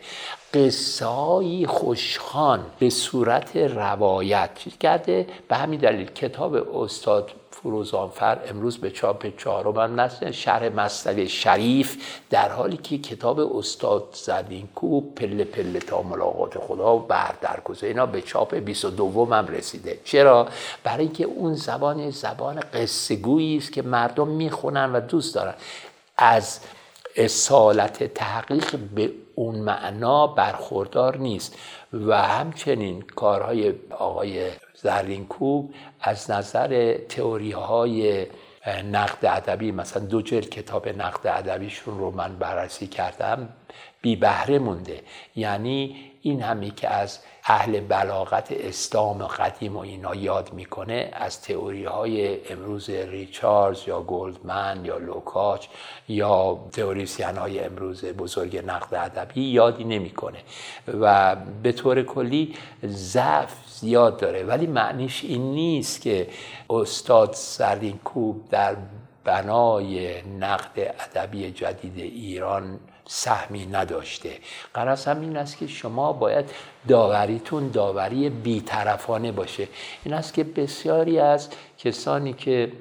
قصه 0.54 1.68
خوشخان 1.68 2.66
به 2.80 2.90
صورت 2.90 3.58
روایت. 3.58 4.50
کرده؟ 4.80 5.28
به 5.48 5.56
همین 5.56 5.80
دلیل 5.80 6.06
کتاب 6.06 6.78
استاد 6.78 7.32
فروزانفر 7.68 8.40
امروز 8.50 8.78
به 8.78 8.92
چاپ 8.92 9.38
چهارم 9.38 10.00
نسل 10.00 10.32
شرح 10.32 10.70
مستل 10.70 11.26
شریف 11.26 11.98
در 12.30 12.50
حالی 12.50 12.78
که 12.78 12.98
کتاب 12.98 13.58
استاد 13.58 14.04
زدینکو 14.14 15.02
پله 15.02 15.44
پله 15.44 15.80
تا 15.80 16.02
ملاقات 16.02 16.58
خدا 16.58 16.96
و 16.96 17.00
بر 17.00 17.34
در 17.42 17.60
اینا 17.82 18.06
به 18.06 18.22
چاپ 18.22 18.56
22 18.56 19.26
هم 19.26 19.48
رسیده. 19.48 20.00
چرا؟ 20.04 20.48
برای 20.84 21.04
اینکه 21.04 21.24
اون 21.24 21.56
زبان 21.56 22.10
زبان 22.10 22.60
قصه 22.74 23.20
است 23.58 23.74
که 23.74 23.82
مردم 23.82 24.28
می‌خونن 24.28 24.94
و 24.94 25.00
دوست 25.00 25.36
دارن. 25.36 25.54
از 26.18 26.60
اصالت 27.16 28.14
تحقیق 28.14 28.76
به 28.96 29.12
اون 29.36 29.56
معنا 29.56 30.28
برخوردار 30.28 31.18
نیست. 31.18 31.56
و 31.94 32.22
همچنین 32.22 33.02
کارهای 33.02 33.74
آقای 34.00 34.52
زرینکوب 34.82 35.74
از 36.02 36.32
نظر 36.32 36.98
تئوری 36.98 37.52
های 37.52 38.28
نقد 38.92 39.26
ادبی 39.26 39.72
مثلا 39.72 40.06
دو 40.06 40.22
جلد 40.22 40.50
کتاب 40.50 40.90
نقد 40.90 41.28
ادبیشون 41.28 42.00
رو 42.00 42.12
من 42.12 42.36
بررسی 42.36 42.88
کردم 42.88 43.50
بی 44.02 44.16
بهره 44.16 44.60
مونده. 44.60 45.02
یعنی 45.36 45.96
این 46.22 46.42
همی 46.42 46.72
که 46.72 46.90
از 46.90 47.20
اهل 47.44 47.80
بلاغت 47.80 48.52
اسلام 48.52 49.24
قدیم 49.24 49.76
و 49.76 49.80
اینا 49.80 50.16
یاد 50.16 50.54
می‌کنه 50.54 51.10
از 51.14 51.42
تئوری 51.42 51.84
های 51.84 52.48
امروز 52.52 52.90
ریچاردز 52.90 53.88
یا 53.88 54.02
گلدمن 54.02 54.86
یا 54.86 54.98
لوکاچ 54.98 55.66
یا 56.08 56.60
تئوریسین 56.72 57.38
های 57.38 57.60
امروز 57.60 58.06
بزرگ 58.06 58.58
نقد 58.58 58.96
ادبی 58.96 59.42
یادی 59.42 59.84
نمی‌کنه. 59.84 60.40
و 60.88 61.36
به 61.64 61.72
طور 61.72 62.04
کلی 62.04 62.56
ضعف 62.86 63.67
زیاد 63.80 64.18
داره. 64.18 64.44
ولی 64.44 64.68
معنیش 64.68 65.24
این 65.24 65.52
نیست 65.52 66.02
که 66.02 66.28
استاد 66.70 67.34
سردینکوب 67.34 68.50
در 68.50 68.76
بنای 69.24 70.22
نقد 70.22 70.80
ادبی 70.80 71.52
جدید 71.52 71.98
ایران 71.98 72.80
سهمی 73.08 73.66
نداشته. 73.66 74.32
قرص 74.74 75.08
هم 75.08 75.22
این 75.22 75.38
است 75.38 75.58
که 75.58 75.68
شما 75.68 76.14
باید 76.14 76.46
داوریتون 76.88 77.70
داوری 77.70 78.30
بیطرفانه 78.30 79.32
باشه. 79.32 79.68
این 80.04 80.14
است 80.14 80.34
که 80.34 80.44
بسیاری 80.44 81.20
از 81.20 81.50
کسانی 81.78 82.34
که 82.34 82.72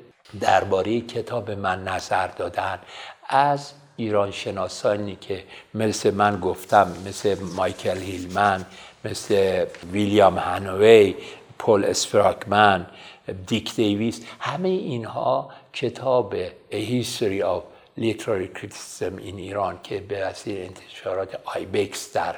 درباره 0.40 1.00
کتاب 1.00 1.50
من 1.50 1.84
نظر 1.84 2.26
دادن 2.26 2.78
از 3.28 3.72
ایران 3.96 4.30
شناسانی 4.30 5.16
که 5.20 5.44
مثل 5.74 6.14
من 6.14 6.40
گفتم 6.40 6.92
مثل 7.06 7.36
مایکل 7.56 7.98
هیلمن 7.98 8.64
مثل 9.06 9.64
ویلیام 9.92 10.38
هانوی 10.38 11.14
پول 11.58 11.84
اسفراکمن 11.84 12.86
دیک 13.46 13.74
دیویس 13.74 14.20
همه 14.40 14.68
اینها 14.68 15.50
کتاب 15.72 16.34
History 16.72 17.42
of 17.42 17.62
Literary 17.98 18.48
Criticism 18.58 19.18
in 19.18 19.36
ایران 19.36 19.78
که 19.82 20.00
به 20.00 20.26
وسیله 20.26 20.64
انتشارات 20.64 21.40
آیبکس 21.44 22.12
در 22.12 22.36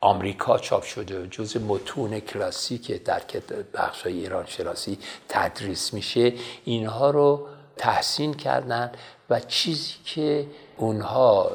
آمریکا 0.00 0.58
چاپ 0.58 0.82
شده 0.82 1.22
و 1.22 1.26
جز 1.26 1.56
متون 1.56 2.20
کلاسیک 2.20 3.04
در 3.04 3.22
بخش 3.74 4.06
ایران 4.06 4.46
شناسی 4.46 4.98
تدریس 5.28 5.94
میشه. 5.94 6.32
اینها 6.64 7.10
رو 7.10 7.46
تحسین 7.76 8.34
کردن 8.34 8.92
و 9.30 9.40
چیزی 9.40 9.92
که 10.04 10.46
اونها 10.76 11.50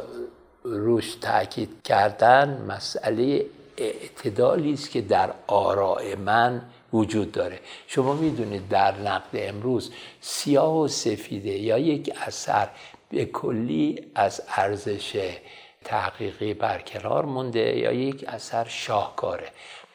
روش 0.64 1.16
تاکید 1.16 1.70
کردن 1.84 2.66
مسئله 2.68 3.46
اعتدالی 3.80 4.74
است 4.74 4.92
که 4.92 5.02
در 5.02 5.34
آراء 5.48 6.16
من 6.16 6.62
وجود 6.94 7.32
داره. 7.32 7.60
شما 7.88 8.14
می‌دونید 8.14 8.68
در 8.68 8.98
نقد 8.98 9.30
امروز 9.34 9.92
سیاه 10.22 10.78
و 10.78 10.88
سفیده 10.88 11.50
یا 11.50 11.78
یک 11.78 12.14
اثر 12.26 12.70
به 13.10 13.26
کلی 13.26 14.12
از 14.16 14.42
ارزش 14.56 15.36
تحقیقی 15.84 16.54
برکنار 16.54 17.26
مونده 17.26 17.78
یا 17.78 17.92
یک 17.92 18.26
اثر 18.28 18.66
شاهکاره. 18.68 19.48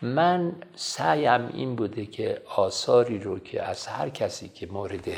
من 0.02 0.52
سعیم 0.74 1.50
این 1.54 1.76
بوده 1.76 2.06
که 2.06 2.42
آثاری 2.56 3.18
رو 3.18 3.38
که 3.38 3.62
از 3.62 3.86
هر 3.86 4.08
کسی 4.08 4.48
که 4.48 4.66
مورد 4.66 5.08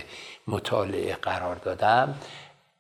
مطالعه 0.49 1.15
قرار 1.15 1.57
دادم 1.57 2.15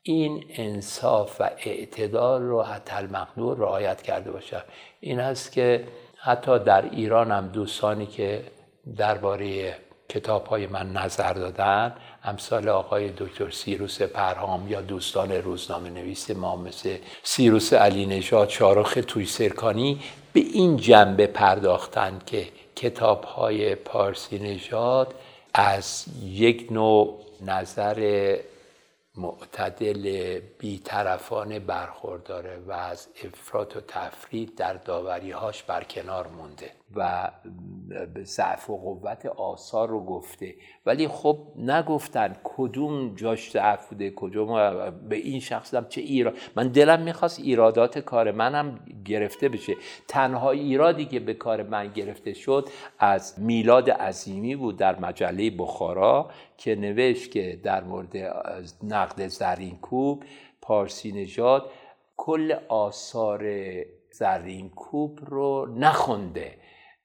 این 0.03 0.44
انصاف 0.49 1.40
و 1.40 1.51
اعتدال 1.59 2.42
رو 2.42 2.62
حتی 2.62 2.96
المقدور 2.96 3.59
رعایت 3.59 4.03
کرده 4.03 4.31
باشم. 4.31 4.62
این 5.00 5.20
هست 5.20 5.52
که 5.52 5.85
حتی 6.16 6.59
در 6.59 6.90
ایران 6.90 7.30
هم 7.30 7.48
دوستانی 7.48 8.06
که 8.06 8.42
درباره 8.96 9.76
کتاب 10.09 10.46
های 10.46 10.66
من 10.66 10.92
نظر 10.92 11.32
دادن 11.32 11.94
امثال 12.24 12.68
آقای 12.68 13.11
دکتر 13.18 13.50
سیروس 13.50 14.02
پرهام 14.02 14.68
یا 14.68 14.80
دوستان 14.80 15.32
روزنامه 15.32 15.90
نویس 15.90 16.30
ما 16.30 16.56
مثل 16.56 16.96
سیروس 17.22 17.72
علی 17.72 18.06
نژاد 18.06 18.48
شارخ 18.48 18.98
توی 19.06 19.26
سرکانی 19.26 20.00
به 20.32 20.40
این 20.40 20.76
جنبه 20.76 21.26
پرداختند 21.26 22.24
که 22.24 22.48
کتاب 22.76 23.24
های 23.24 23.74
پارسی 23.74 24.38
نژاد 24.38 25.14
از 25.54 26.04
یک 26.24 26.68
نوع 26.70 27.18
نظر 27.46 28.37
معتدل 29.18 30.40
بیطرفانه 30.59 31.59
برخورداره 31.59 32.59
و 32.66 32.72
از 32.72 33.09
افراط 33.24 33.76
و 33.76 33.81
تفرید 33.81 34.55
در 34.55 34.74
داوریهاش 34.74 35.62
برکنار 35.62 36.29
مونده 36.29 36.70
و 36.96 37.31
ضعف 38.24 38.70
و 38.70 38.76
قوت 38.76 39.26
آثار 39.26 39.88
رو 39.88 40.05
گفته. 40.05 40.55
ولی 40.87 41.09
خب 41.09 41.38
نگفتن 41.57 42.37
کدوم 42.44 43.14
جاش 43.14 43.50
ضعف 43.50 43.88
بوده 43.88 44.12
کدوم 44.16 44.90
به 44.90 45.16
این 45.16 45.40
شخص 45.40 45.74
هم 45.74 45.88
چه 45.88 46.00
ایراد 46.00 46.35
من 46.57 46.68
دلم 46.68 47.02
می‌خواست 47.02 47.40
ایرادات 47.40 47.98
کار 47.98 48.33
منم 48.33 48.79
گرفته 49.05 49.48
بشه. 49.48 49.74
تنها 50.09 50.50
ایرادی 50.50 51.05
که 51.05 51.20
به 51.20 51.35
کار 51.35 51.62
من 51.62 51.88
گرفته 51.92 52.35
شد 52.35 52.68
از 52.98 53.35
میلاد 53.38 53.90
عظیمی 53.90 54.57
بود 54.57 54.76
در 54.76 55.00
مجله 55.00 55.50
بخارا. 55.50 56.31
که 56.59 56.75
نوشت 56.75 57.31
که 57.31 57.61
در 57.62 57.85
مورد 57.85 58.16
نقد 58.83 59.27
زرینکوب 59.27 60.25
پارسی 60.62 61.12
نژاد 61.12 61.71
کل 62.16 62.55
آثار 62.69 63.45
زرینکوب 64.11 65.19
رو 65.23 65.75
نخونده. 65.79 66.55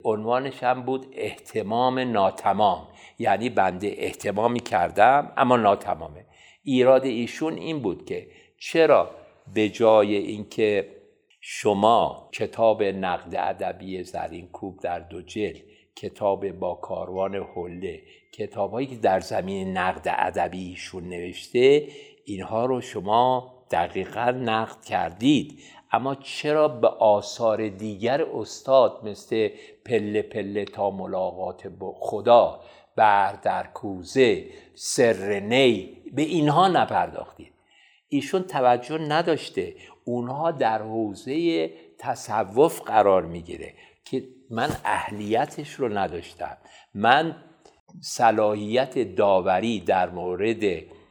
عنوانش 0.04 0.64
هم 0.64 0.82
بود 0.84 1.08
احتمام 1.12 2.00
ناتمام. 2.00 2.88
یعنی 3.20 3.50
بنده 3.50 3.94
احتمامی 3.98 4.60
کردم 4.60 5.32
اما 5.38 5.58
ناتمامه. 5.58 6.26
ایراد 6.64 7.06
ایشون 7.06 7.54
این 7.54 7.80
بود 7.80 8.06
که 8.06 8.28
چرا 8.58 9.12
به 9.54 9.70
جای 9.70 10.16
اینکه 10.16 11.02
شما 11.42 12.30
کتاب 12.34 12.84
نقد 12.84 13.36
ادبی 13.36 14.04
زرینکوب 14.04 14.80
در 14.80 15.00
دو 15.00 15.22
جلد 15.22 15.71
کتاب 15.96 16.52
با 16.52 16.76
کاروان 16.76 17.36
حله 17.36 18.02
کتابهایی 18.32 18.88
که 18.88 18.96
در 18.96 19.20
زمین 19.20 19.78
نقد 19.78 20.16
ادبی 20.18 20.70
ایشون 20.70 21.10
نوشته 21.10 21.88
اینها 22.26 22.66
رو 22.66 22.82
شما 22.82 23.54
دقیقا 23.72 24.32
نقد 24.32 24.84
کردید. 24.84 25.60
اما 25.92 26.16
چرا 26.16 26.68
به 26.68 26.88
آثار 26.88 27.70
دیگر 27.70 28.22
استاد 28.22 29.00
مثل 29.04 29.50
پله 29.86 30.22
پله 30.22 30.66
تا 30.66 30.90
ملاقات 30.90 31.68
با 31.68 31.96
خدا 32.00 32.60
بر 32.96 33.34
در 33.34 33.68
کوزه 33.68 34.46
سر 34.76 35.40
نی 35.40 35.98
به 36.14 36.22
اینها 36.22 36.68
نپرداختید؟ 36.68 37.54
ایشون 38.10 38.44
توجه 38.44 38.98
نداشته. 38.98 39.76
اونها 40.06 40.52
در 40.52 40.82
حوزه 40.82 41.70
تصوف 41.98 42.82
قرار 42.82 43.26
می‌گیره 43.26 43.74
که 44.06 44.24
من 44.52 44.70
اهلیتش 44.86 45.74
رو 45.74 45.98
نداشتم. 45.98 46.58
من 46.94 47.36
صلاحیت 48.02 49.16
داوری 49.16 49.80
در 49.80 50.10
مورد 50.10 50.64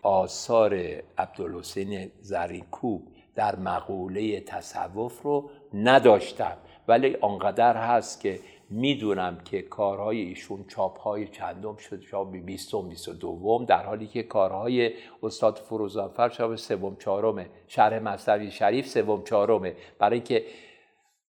آثار 0.02 0.74
عبدالحسین 1.18 2.10
زرینکوب 2.20 3.02
در 3.34 3.56
مقوله 3.56 4.40
تصوف 4.40 5.22
رو 5.22 5.50
نداشتم. 5.74 6.56
ولی 6.88 7.16
آنقدر 7.20 7.76
هست 7.76 8.20
که 8.20 8.40
می‌دونم 8.70 9.38
که 9.44 9.62
کارهای 9.62 10.20
ایشون 10.20 10.64
چاپهای 10.68 11.28
چندم 11.28 11.76
شد 11.76 12.00
چاپ 12.00 12.36
بیستم 12.36 12.88
بیست 12.88 13.08
و 13.08 13.12
دوم 13.12 13.64
در 13.64 13.86
حالی 13.86 14.06
که 14.06 14.22
کارهای 14.22 14.92
استاد 15.22 15.56
فروزانفر 15.56 16.28
چاپ 16.28 16.54
سوم 16.54 16.96
چهارمه 16.96 17.46
شرح 17.68 17.98
مصنوی 17.98 18.50
شریف 18.50 18.86
سوم 18.86 19.22
چهارمه. 19.24 19.74
برای 19.98 20.14
اینکه 20.14 20.44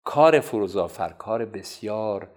کار 0.04 0.40
فروزانفر 0.40 1.10
کار 1.10 1.46
بسیار 1.46 2.28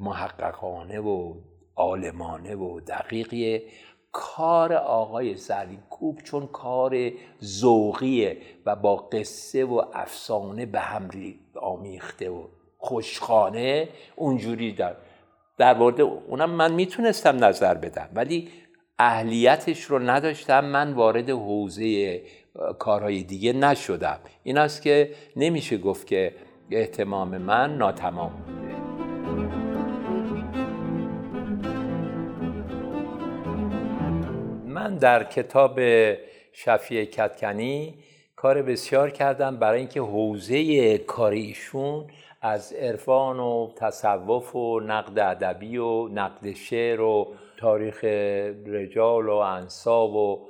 محققانه 0.00 1.00
و 1.00 1.34
عالمانه 1.76 2.54
و 2.54 2.80
دقیقیه. 2.80 3.62
کار 4.12 4.72
آقای 4.72 5.36
کوب 5.90 6.20
چون 6.22 6.46
کار 6.46 7.10
ذوقیه 7.44 8.36
و 8.66 8.76
با 8.76 8.96
قصه 8.96 9.64
و 9.64 9.82
افسانه 9.92 10.66
به 10.66 10.80
هم 10.80 11.08
آمیخته 11.60 12.30
و 12.30 12.46
خوشخانه 12.78 13.88
اونجوری 14.16 14.72
در 14.72 14.96
در 15.58 15.78
مورد 15.78 16.00
اونم 16.00 16.50
من 16.50 16.72
می‌تونستم 16.72 17.44
نظر 17.44 17.74
بدم 17.74 18.08
ولی 18.14 18.48
اهلیتش 18.98 19.82
رو 19.82 19.98
نداشتم. 19.98 20.64
من 20.64 20.92
وارد 20.92 21.30
حوزه 21.30 22.22
کارهای 22.78 23.22
دیگه 23.22 23.52
نشدم. 23.52 24.18
این 24.42 24.58
است 24.58 24.82
که 24.82 25.14
نمیشه 25.36 25.78
گفت 25.78 26.06
که 26.06 26.34
احتمام 26.70 27.38
من 27.38 27.78
ناتمام 27.78 28.32
بوده. 28.46 28.62
من 34.66 34.96
در 34.96 35.24
کتاب 35.24 35.80
شفیع 36.52 37.04
کتکنی 37.04 37.94
کار 38.36 38.62
بسیار 38.62 39.10
کردم 39.10 39.56
برای 39.56 39.78
اینکه 39.78 40.00
حوزه 40.00 40.98
کار 40.98 41.32
ایشون 41.32 42.06
از 42.40 42.72
عرفان 42.72 43.40
و 43.40 43.72
تصوف 43.76 44.56
و 44.56 44.80
نقد 44.80 45.18
ادبی 45.18 45.76
و 45.76 46.08
نقد 46.08 46.52
شعر 46.52 47.00
و 47.00 47.34
تاریخ 47.56 48.04
رجال 48.66 49.28
و 49.28 49.34
انصاب 49.34 50.14
و 50.14 50.48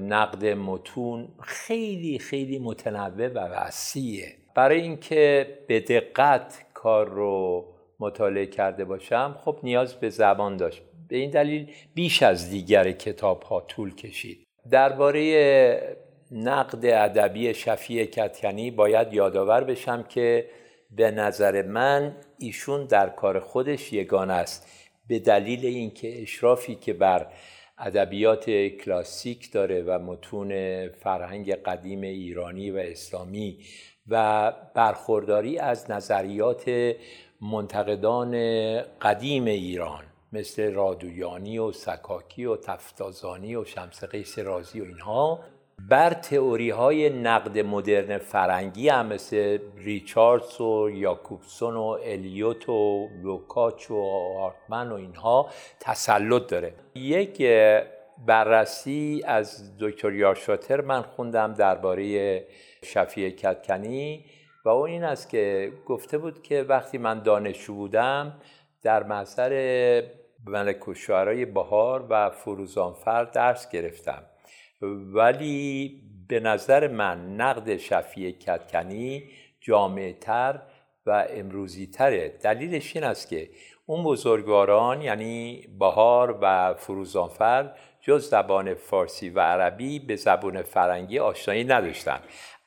نقد 0.00 0.46
متون 0.46 1.28
خیلی 1.42 2.18
خیلی 2.18 2.58
متنوع 2.58 3.28
و 3.28 3.38
وسیعه. 3.38 4.41
برای 4.54 4.80
اینکه 4.80 5.46
به 5.66 5.80
دقت 5.80 6.62
کار 6.74 7.08
رو 7.08 7.64
مطالعه 8.00 8.46
کرده 8.46 8.84
باشم 8.84 9.36
خب 9.44 9.58
نیاز 9.62 9.94
به 9.94 10.10
زبان 10.10 10.56
داشت. 10.56 10.82
به 11.08 11.16
این 11.16 11.30
دلیل 11.30 11.70
بیش 11.94 12.22
از 12.22 12.50
دیگر 12.50 12.92
کتاب 12.92 13.42
ها 13.42 13.60
طول 13.60 13.94
کشید. 13.94 14.46
درباره 14.70 15.96
نقد 16.30 16.86
ادبی 16.86 17.54
شفیع 17.54 18.04
کتکنی 18.04 18.70
باید 18.70 19.12
یادآور 19.12 19.64
بشم 19.64 20.02
که 20.02 20.48
به 20.90 21.10
نظر 21.10 21.62
من 21.62 22.16
ایشون 22.38 22.86
در 22.86 23.08
کار 23.08 23.40
خودش 23.40 23.92
یگان 23.92 24.30
است. 24.30 24.88
به 25.08 25.18
دلیل 25.18 25.66
اینکه 25.66 26.22
اشرافی 26.22 26.74
که 26.74 26.92
بر 26.92 27.26
ادبیات 27.78 28.50
کلاسیک 28.50 29.52
داره 29.52 29.82
و 29.82 29.98
متون 29.98 30.88
فرهنگ 30.88 31.54
قدیم 31.54 32.00
ایرانی 32.00 32.70
و 32.70 32.76
اسلامی 32.76 33.58
و 34.08 34.52
برخورداری 34.74 35.58
از 35.58 35.90
نظریات 35.90 36.94
منتقدان 37.40 38.32
قدیم 38.82 39.44
ایران 39.44 40.04
مثل 40.32 40.72
رادویانی 40.72 41.58
و 41.58 41.72
سکاکی 41.72 42.44
و 42.44 42.56
تفتازانی 42.56 43.56
و 43.56 43.64
شمس 43.64 44.04
قیس 44.04 44.38
رازی 44.38 44.80
و 44.80 44.84
اینها. 44.84 45.40
بر 45.88 46.10
تئوری 46.10 46.70
های 46.70 47.10
نقد 47.10 47.58
مدرن 47.58 48.18
فرنگی 48.18 48.88
هم 48.88 49.06
مثل 49.06 49.58
ریچاردز 49.76 50.60
و 50.60 50.90
یاکوبسون 50.90 51.76
و 51.76 51.98
الیوت 52.04 52.68
و 52.68 53.08
لوکاچ 53.22 53.90
و 53.90 54.00
آرتمن 54.38 54.92
و 54.92 54.94
اینها 54.94 55.48
تسلط 55.80 56.46
داره. 56.46 56.74
یک 56.94 57.42
بررسی 58.26 59.22
از 59.26 59.78
دکتر 59.78 60.12
یارشاتر 60.12 60.80
من 60.80 61.02
خوندم 61.02 61.54
درباره 61.54 62.44
شفیع 62.82 63.30
کتکنی 63.30 64.24
و 64.64 64.68
اون 64.68 64.90
این 64.90 65.04
است 65.04 65.28
که 65.28 65.72
گفته 65.86 66.18
بود 66.18 66.42
که 66.42 66.62
وقتی 66.62 66.98
من 66.98 67.22
دانشجو 67.22 67.74
بودم 67.74 68.40
در 68.82 69.02
محضر 69.02 70.02
ملک 70.46 70.88
و 70.88 70.92
بهار 71.46 72.06
و 72.10 72.30
فروزانفر 72.30 73.24
درس 73.24 73.70
گرفتم. 73.70 74.22
ولی 75.14 76.00
به 76.28 76.40
نظر 76.40 76.88
من 76.88 77.36
نقد 77.36 77.76
شفیع 77.76 78.30
کتکنی 78.30 79.30
جامعه 79.60 80.12
تر 80.12 80.62
و 81.06 81.26
امروزی 81.30 81.86
تره 81.86 82.28
دلیلش 82.28 82.96
این 82.96 83.04
است 83.04 83.28
که 83.28 83.50
اون 83.86 84.04
بزرگواران 84.04 85.02
یعنی 85.02 85.66
بهار 85.78 86.38
و 86.42 86.74
فروزانفر 86.74 87.74
جز 88.00 88.30
زبان 88.30 88.74
فارسی 88.74 89.30
و 89.30 89.40
عربی 89.40 89.98
به 89.98 90.16
زبان 90.16 90.62
فرنگی 90.62 91.18
آشنایی 91.18 91.64
نداشتن. 91.64 92.20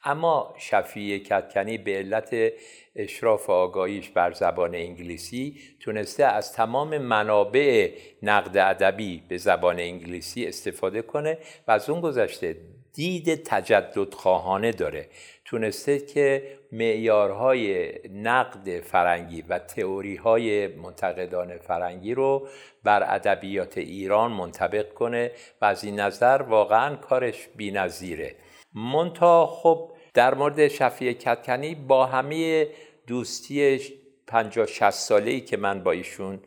اما 0.05 0.55
شفیع 0.57 1.17
کتکنی 1.17 1.77
به 1.77 1.97
علت 1.97 2.53
اشراف 2.95 3.49
آگاهیش 3.49 4.09
بر 4.09 4.31
زبان 4.31 4.75
انگلیسی 4.75 5.57
تونسته 5.79 6.25
از 6.25 6.53
تمام 6.53 6.97
منابع 6.97 7.91
نقد 8.23 8.57
ادبی 8.57 9.23
به 9.29 9.37
زبان 9.37 9.79
انگلیسی 9.79 10.45
استفاده 10.45 11.01
کنه 11.01 11.37
و 11.67 11.71
از 11.71 11.89
اون 11.89 12.01
گذشته 12.01 12.57
دید 12.93 13.43
تجدد 13.43 14.13
خواهانه 14.13 14.71
داره. 14.71 15.07
تونسته 15.45 15.99
که 15.99 16.57
معیارهای 16.71 17.91
نقد 18.09 18.79
فرنگی 18.79 19.41
و 19.41 19.59
تئوری 19.59 20.15
های 20.15 20.67
منتقدان 20.67 21.57
فرنگی 21.57 22.13
رو 22.13 22.47
بر 22.83 23.15
ادبیات 23.15 23.77
ایران 23.77 24.31
منطبق 24.31 24.93
کنه 24.93 25.31
و 25.61 25.65
از 25.65 25.83
این 25.83 25.99
نظر 25.99 26.41
واقعا 26.41 26.95
کارش 26.95 27.47
بی‌نظیره. 27.55 28.35
مونتا 28.73 29.47
خب 29.47 29.91
در 30.15 30.33
مورد 30.33 30.67
شفیع 30.67 31.13
کتکنی 31.13 31.75
با 31.75 32.05
همه 32.05 32.67
دوستی 33.07 33.79
50 34.27 34.65
60 34.65 34.89
ساله 34.89 35.31
ای 35.31 35.41
که 35.41 35.57
من 35.57 35.83
با 35.83 35.91
ایشون 35.91 36.39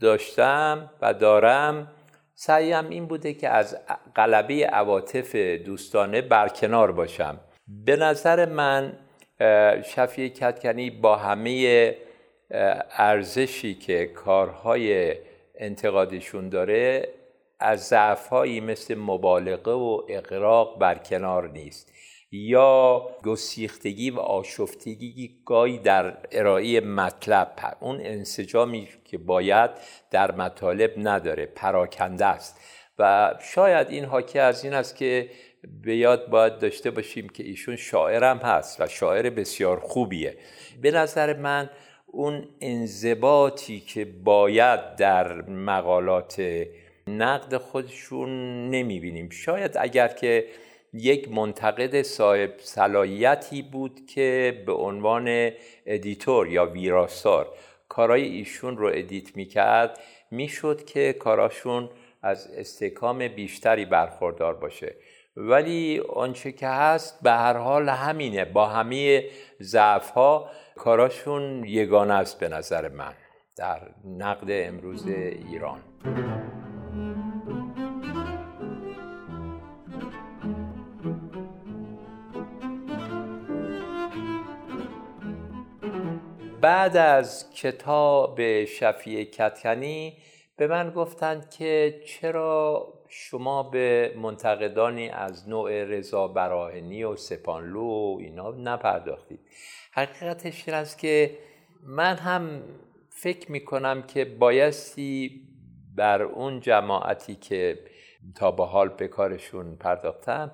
داشتم 0.00 0.90
و 1.02 1.14
دارم 1.14 1.92
سعیم 2.34 2.88
این 2.88 3.06
بوده 3.06 3.34
که 3.34 3.48
از 3.48 3.76
قلبه 4.14 4.66
عواطف 4.66 5.36
دوستانه 5.36 6.20
برکنار 6.20 6.92
باشم. 6.92 7.40
به 7.68 7.96
نظر 7.96 8.46
من 8.46 8.98
شفیع 9.84 10.28
کتکنی 10.28 10.90
با 10.90 11.16
همه 11.16 11.96
ارزشی 12.90 13.74
که 13.74 14.06
کارهای 14.06 15.14
انتقادشون 15.54 16.48
داره 16.48 17.08
از 17.60 17.88
ضعفهایی 17.88 18.60
مثل 18.60 18.94
مبالغه 18.94 19.72
و 19.72 20.02
اقراق 20.08 20.78
برکنار 20.78 21.48
نیست. 21.48 21.91
یا 22.32 23.06
گسیختگی 23.24 24.10
و 24.10 24.18
آشفتگی 24.18 25.36
گاهی 25.44 25.78
در 25.78 26.16
ارائه 26.32 26.80
مطلب 26.80 27.76
اون 27.80 28.00
انسجامی 28.00 28.88
که 29.04 29.18
باید 29.18 29.70
در 30.10 30.32
مطالب 30.32 30.92
نداره 30.96 31.46
پراکنده 31.46 32.24
است. 32.24 32.60
و 32.98 33.34
شاید 33.40 33.88
این 33.90 34.04
حاکی 34.04 34.38
از 34.38 34.64
این 34.64 34.74
است 34.74 34.96
که 34.96 35.30
به 35.82 35.96
یاد 35.96 36.30
باید 36.30 36.58
داشته 36.58 36.90
باشیم 36.90 37.28
که 37.28 37.42
ایشون 37.42 37.76
شاعرم 37.76 38.38
هست 38.38 38.80
و 38.80 38.86
شاعر 38.86 39.30
بسیار 39.30 39.80
خوبیه. 39.80 40.36
به 40.82 40.90
نظر 40.90 41.36
من 41.36 41.70
اون 42.06 42.48
انضباطی 42.60 43.80
که 43.80 44.04
باید 44.04 44.96
در 44.96 45.42
مقالات 45.42 46.42
نقد 47.06 47.56
خودشون 47.56 48.30
نمی‌بینیم. 48.70 49.30
شاید 49.30 49.76
اگر 49.78 50.08
که 50.08 50.46
یک 50.92 51.32
منتقد 51.32 52.02
صاحب 52.02 52.52
صلاحیتی 52.58 53.62
بود 53.62 54.06
که 54.06 54.62
به 54.66 54.72
عنوان 54.72 55.50
editor 55.86 56.48
یا 56.48 56.66
ویراستار 56.66 57.48
کارای 57.88 58.22
ایشون 58.22 58.76
رو 58.76 58.86
edit 58.86 59.36
می‌کرد 59.36 59.98
می‌شد 60.30 60.84
که 60.84 61.12
کاراشون 61.12 61.90
از 62.22 62.50
استحکام 62.56 63.28
بیشتری 63.28 63.84
برخوردار 63.84 64.54
باشه. 64.54 64.94
ولی 65.36 66.02
آنچه 66.14 66.52
که 66.52 66.68
هست 66.68 67.22
به 67.22 67.30
هر 67.30 67.56
حال 67.56 67.88
همینه. 67.88 68.44
با 68.44 68.66
همه 68.66 69.24
ضعف 69.62 70.10
ها 70.10 70.50
کاراشون 70.76 71.64
یگانه 71.64 72.14
است 72.14 72.40
به 72.40 72.48
نظر 72.48 72.88
من 72.88 73.14
در 73.56 73.80
نقد 74.04 74.46
امروز 74.48 75.06
ایران. 75.06 75.80
بعد 86.62 86.96
از 86.96 87.50
کتاب 87.54 88.64
شفیع 88.64 89.24
کتکنی 89.24 90.16
به 90.56 90.66
من 90.66 90.90
گفتند 90.90 91.50
که 91.50 92.00
چرا 92.06 92.86
شما 93.08 93.62
به 93.62 94.14
منتقدانی 94.16 95.08
از 95.08 95.48
نوع 95.48 95.84
رضا 95.84 96.28
براهنی 96.28 97.04
و 97.04 97.16
سپانلو 97.16 98.16
اینا 98.20 98.50
نپرداختید. 98.50 99.40
حقیقتش 99.92 100.68
این 100.68 100.76
است 100.76 100.98
که 100.98 101.38
من 101.82 102.16
هم 102.16 102.62
فکر 103.10 103.52
می‌کنم 103.52 104.02
که 104.02 104.24
بایستی 104.24 105.42
بر 105.96 106.22
اون 106.22 106.60
جماعتی 106.60 107.34
که 107.34 107.78
تا 108.34 108.50
به 108.50 108.64
حال 108.64 108.88
به 108.88 109.08
کارشون 109.08 109.76
پرداختم 109.76 110.50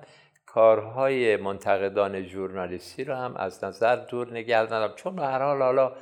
کارهای 0.53 1.37
منتقدان 1.37 2.23
ژورنالیستی 2.23 3.03
رو 3.03 3.15
هم 3.15 3.35
از 3.35 3.63
نظر 3.63 3.95
دور 3.95 4.31
نگه 4.31 4.65
دارم 4.65 4.93
چون 4.95 5.15
به 5.15 5.21
هر 5.21 5.43
حال 5.43 5.61
حالا 5.61 5.95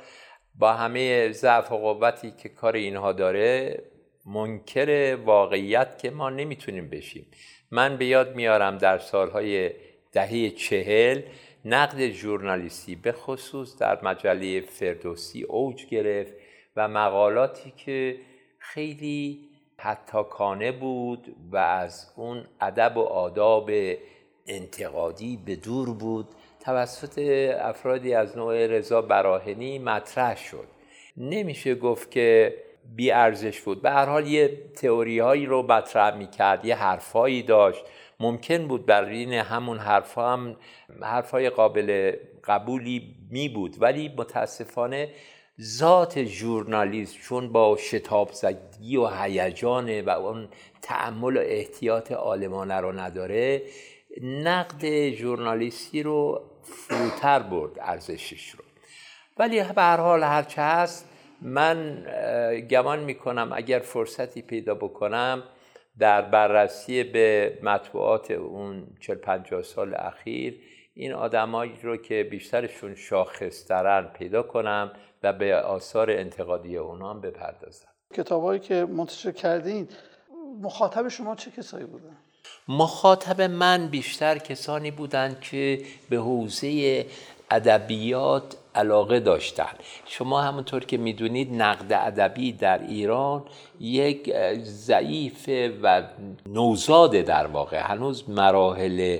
با 0.54 0.72
همه 0.72 1.32
ضعف 1.32 1.72
و 1.72 1.76
قوتی 1.76 2.30
که 2.30 2.48
کار 2.48 2.76
اینها 2.76 3.12
داره 3.12 3.82
منکر 4.26 5.18
واقعیت 5.24 5.98
که 5.98 6.10
ما 6.10 6.30
نمی‌تونیم 6.30 6.90
بشیم. 6.90 7.26
من 7.70 7.96
به 7.96 8.04
یاد 8.04 8.34
میارم 8.34 8.78
در 8.78 8.98
سالهای 8.98 9.70
دهه 10.12 10.50
چهل 10.50 11.22
نقد 11.64 12.08
ژورنالیستی 12.10 12.96
به 12.96 13.12
خصوص 13.12 13.78
در 13.78 14.04
مجله 14.04 14.60
فردوسی 14.60 15.42
اوج 15.42 15.86
گرفت 15.86 16.32
و 16.76 16.88
مقالاتی 16.88 17.72
که 17.76 18.18
خیلی 18.58 19.48
حتاکانه 19.78 20.72
بود 20.72 21.36
و 21.52 21.56
از 21.56 22.12
اون 22.16 22.44
ادب 22.60 22.96
و 22.96 23.00
آداب 23.00 23.70
انتقادی 24.48 25.38
به 25.46 25.56
دور 25.56 25.94
بود. 25.94 26.28
توسط 26.60 27.18
افرادی 27.60 28.14
از 28.14 28.36
نوع 28.36 28.66
رضا 28.66 29.02
براهنی 29.02 29.78
مطرح 29.78 30.36
شد. 30.36 30.66
نمیشه 31.16 31.74
گفت 31.74 32.10
که 32.10 32.54
بی 32.96 33.10
ارزش 33.10 33.60
بود. 33.60 33.82
به 33.82 33.90
هر 33.90 34.06
حال 34.06 34.26
یه 34.26 34.62
تئوری 34.76 35.18
هایی 35.18 35.46
رو 35.46 35.62
مطرح 35.62 36.16
می‌کرد 36.16 36.64
یه 36.64 36.74
حرفایی 36.74 37.42
داشت. 37.42 37.84
ممکن 38.20 38.68
بود 38.68 38.86
بر 38.86 39.04
این 39.04 39.32
همون 39.32 39.78
حرفها 39.78 40.32
هم 40.32 40.56
حرفای 41.02 41.50
قابل 41.50 42.16
قبولی 42.44 43.16
می 43.30 43.48
بود 43.48 43.76
ولی 43.80 44.08
متاسفانه 44.16 45.08
ذات 45.60 46.24
ژورنالیست 46.24 47.20
چون 47.20 47.52
با 47.52 47.76
شتاب 47.76 48.32
زدگی 48.32 48.96
و 48.96 49.06
هیجان 49.06 50.00
و 50.00 50.10
اون 50.10 50.48
تعمل 50.82 51.36
و 51.36 51.40
احتیاط 51.40 52.12
آلمانه 52.12 52.74
رو 52.74 52.92
نداره 52.92 53.62
نقد 54.22 55.10
ژورنالیستی 55.10 56.02
رو 56.02 56.42
فروتر 56.62 57.38
برد 57.38 57.72
ارزشش 57.80 58.50
رو 58.50 58.64
ولی 59.38 59.62
به 59.62 59.82
هر 59.82 59.96
حال 59.96 60.22
هرچه 60.22 60.62
هست 60.62 61.08
من 61.42 62.06
گمان 62.70 63.04
می‌کنم 63.04 63.50
اگر 63.52 63.78
فرصتی 63.78 64.42
پیدا 64.42 64.74
بکنم 64.74 65.42
در 65.98 66.22
بررسی 66.22 67.04
به 67.04 67.58
مطبوعات 67.62 68.30
اون 68.30 68.86
40 69.00 69.16
50 69.16 69.62
سال 69.62 69.94
اخیر 69.94 70.60
این 70.94 71.12
آدمایی 71.12 71.78
رو 71.82 71.96
که 71.96 72.28
بیشترشون 72.30 72.94
شاخصترن 72.94 74.08
پیدا 74.08 74.42
کنم 74.42 74.92
و 75.22 75.32
به 75.32 75.56
آثار 75.56 76.10
انتقادی 76.10 76.76
اونا 76.76 77.10
هم 77.10 77.20
بپردازم 77.20 77.88
کتابایی 78.14 78.60
که 78.60 78.84
منتشر 78.84 79.32
کردین 79.32 79.88
مخاطب 80.60 81.08
شما 81.08 81.34
چه 81.34 81.50
کسایی 81.50 81.84
بودن؟ 81.84 82.16
مخاطب 82.68 83.40
من 83.40 83.86
بیشتر 83.86 84.38
کسانی 84.38 84.90
بودند 84.90 85.40
که 85.40 85.82
به 86.10 86.16
حوزه 86.16 87.06
ادبیات 87.50 88.56
علاقه 88.74 89.20
داشتن 89.20 89.72
شما 90.06 90.42
همونطور 90.42 90.84
که 90.84 90.96
می‌دونید 90.96 91.62
نقد 91.62 91.92
ادبی 91.92 92.52
در 92.52 92.82
ایران 92.82 93.44
یک 93.80 94.34
ضعیف 94.62 95.48
و 95.82 96.02
نوزاده 96.46 97.22
در 97.22 97.46
واقع. 97.46 97.78
هنوز 97.78 98.30
مراحل 98.30 99.18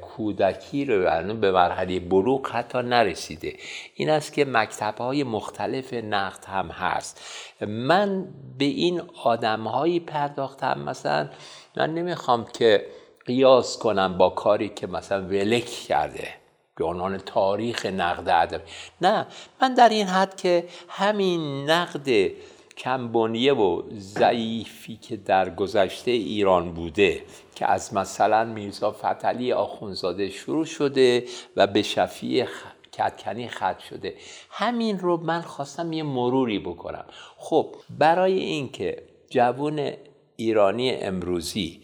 کودکی 0.00 0.84
رو 0.84 1.34
به 1.34 1.52
مرحله 1.52 2.00
بلوغ 2.00 2.48
حتی 2.50 2.78
نرسیده. 2.78 3.56
این 3.94 4.10
است 4.10 4.32
که 4.32 4.44
مکتب 4.44 4.94
های 4.98 5.24
مختلف 5.24 5.94
نقد 5.94 6.44
هم 6.44 6.68
هست. 6.68 7.20
من 7.60 8.24
به 8.58 8.64
این 8.64 9.02
آدم 9.24 9.60
هایی 9.60 10.00
پرداختم 10.00 10.80
مثلا 10.80 11.28
من 11.76 11.94
نمی‌خوام 11.94 12.44
که 12.44 12.86
قیاس 13.26 13.78
کنم 13.78 14.18
با 14.18 14.30
کاری 14.30 14.68
که 14.68 14.86
مثلا 14.86 15.22
ولک 15.22 15.64
کرده 15.64 16.28
به 16.76 16.84
عنوان 16.84 17.18
تاریخ 17.18 17.86
نقد 17.86 18.28
ادب 18.28 18.62
نه 19.00 19.26
من 19.62 19.74
در 19.74 19.88
این 19.88 20.06
حد 20.06 20.36
که 20.36 20.64
همین 20.88 21.70
نقد 21.70 22.30
کمبونیه 22.76 23.54
و 23.54 23.82
ضعیفی 23.94 24.96
که 24.96 25.16
در 25.16 25.50
گذشته 25.50 26.10
ایران 26.10 26.74
بوده 26.74 27.22
که 27.54 27.66
از 27.66 27.94
مثلا 27.94 28.44
میرزا 28.44 28.92
فتلی 28.92 29.52
آخونزاده 29.52 30.30
شروع 30.30 30.64
شده 30.64 31.24
و 31.56 31.66
به 31.66 31.82
شفیع 31.82 32.46
کتکنی 32.92 33.48
خط 33.48 33.78
شده. 33.78 34.14
همین 34.50 34.98
رو 34.98 35.16
من 35.16 35.40
خواستم 35.40 35.92
یه 35.92 36.02
مروری 36.02 36.58
بکنم. 36.58 37.04
خب 37.36 37.74
برای 37.98 38.38
اینکه 38.38 39.02
جوون 39.30 39.92
ایرانی 40.40 40.90
امروزی 40.90 41.80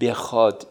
بخواد 0.00 0.66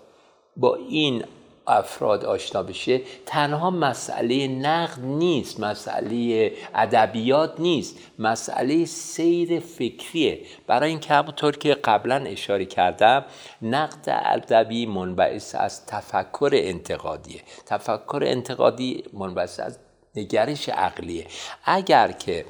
با 0.58 0.76
این 0.76 1.24
افراد 1.68 2.26
آشنا 2.26 2.64
بشه 2.64 3.02
تنها 3.26 3.70
مسئله 3.70 4.48
نقد 4.48 5.00
نیست 5.00 5.60
مسئله 5.60 6.52
ادبیات 6.76 7.60
نیست 7.60 8.00
مسئله 8.20 8.86
سیر 8.86 9.60
فکریه. 9.60 10.42
برای 10.68 10.90
اینکه 10.90 11.14
همونطور 11.14 11.58
که 11.58 11.74
قبلا 11.74 12.16
اشاره 12.16 12.66
کردم 12.66 13.26
نقد 13.62 14.06
ادبی 14.08 14.86
منبعث 14.86 15.56
از 15.56 15.86
تفکر 15.86 16.50
انتقادیه. 16.54 17.42
تفکر 17.66 18.24
انتقادی 18.26 19.04
منبعث 19.14 19.60
از 19.60 19.80
نگرش 20.16 20.70
عقلیه. 20.70 21.28
اگر 21.66 22.12
که 22.12 22.46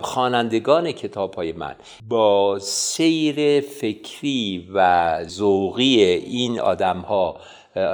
خوانندگان 0.00 0.92
کتاب 0.92 1.34
های 1.34 1.52
من 1.52 1.74
با 2.08 2.58
سیر 2.58 3.60
فکری 3.60 4.68
و 4.74 5.18
ذوقی 5.24 6.00
این 6.04 6.60
آدم 6.60 6.98
ها 6.98 7.36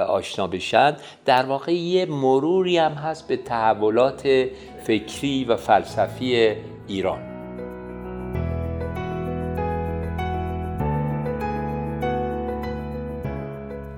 آشنا 0.07 0.47
بشن 0.47 0.95
در 1.25 1.45
واقع 1.45 1.73
یه 1.73 2.05
مروری 2.05 2.77
هم 2.77 2.91
هست 2.91 3.27
به 3.27 3.37
تحولات 3.37 4.47
فکری 4.83 5.43
و 5.43 5.55
فلسفی 5.55 6.55
ایران. 6.87 7.33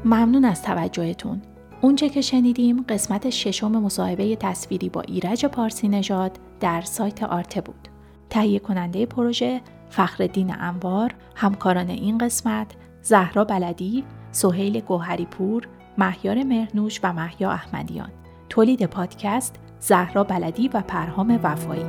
ممنون 0.05 0.45
از 0.45 0.63
توجهتون. 0.63 1.41
اونچه 1.81 2.09
که 2.09 2.21
شنیدیم 2.21 2.85
قسمت 2.89 3.29
ششم 3.29 3.71
مصاحبه 3.71 4.35
تصویری 4.35 4.89
با 4.89 5.01
ایرج 5.01 5.45
پارسی 5.45 5.87
نژاد 5.87 6.31
در 6.59 6.81
سایت 6.81 7.23
آرته 7.23 7.61
بود. 7.61 7.94
تهیه 8.35 8.59
کننده 8.59 9.05
پروژه 9.05 9.61
فخردین 9.89 10.55
انوار 10.59 11.13
همکاران 11.35 11.89
این 11.89 12.17
قسمت 12.17 12.67
زهرا 13.01 13.43
بلدی 13.45 14.03
سهیل 14.31 14.79
گوهری 14.79 15.25
پور 15.25 15.67
مهیار 15.97 16.43
مرنوش 16.43 16.99
و 17.03 17.13
محیا 17.13 17.51
احمدیان. 17.51 18.09
تولید 18.49 18.85
پادکست 18.85 19.55
زهرا 19.79 20.23
بلدی 20.23 20.67
و 20.67 20.81
پرهام 20.81 21.39
وفایی. 21.43 21.85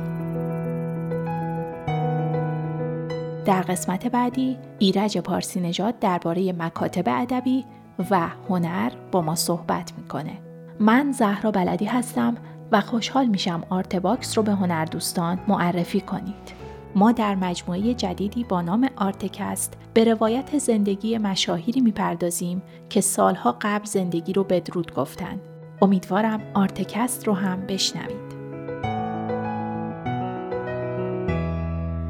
در 3.45 3.61
قسمت 3.61 4.07
بعدی 4.07 4.57
ایرج 4.79 5.17
پارسی 5.17 5.59
نژاد 5.59 5.99
درباره 5.99 6.53
مکاتب 6.53 7.03
ادبی 7.07 7.65
و 8.11 8.27
هنر 8.49 8.91
با 9.11 9.21
ما 9.21 9.35
صحبت 9.35 9.93
می‌کنه. 9.97 10.37
من 10.79 11.11
زهرا 11.11 11.51
بلدی 11.51 11.85
هستم 11.85 12.35
و 12.71 12.81
خوشحال 12.81 13.25
میشم 13.25 13.63
Artbox 13.69 14.37
رو 14.37 14.43
به 14.43 14.51
هنردوستان 14.51 15.39
معرفی 15.47 16.01
کنید 16.01 16.67
ما 16.95 17.11
در 17.11 17.35
مجموعه 17.35 17.93
جدیدی 17.93 18.43
با 18.43 18.61
نام 18.61 18.89
Artcast 18.95 19.77
به 19.93 20.03
روایت 20.03 20.57
زندگی 20.57 21.17
مشاهیری 21.17 21.81
می‌پردازیم 21.81 22.61
که 22.89 23.01
سالها 23.01 23.57
قبل 23.61 23.85
زندگی 23.85 24.33
رو 24.33 24.43
بدرود 24.43 24.93
گفتن. 24.93 25.39
امیدوارم 25.81 26.41
Artcast 26.53 27.27
رو 27.27 27.33
هم 27.33 27.61
بشنوید. 27.61 28.27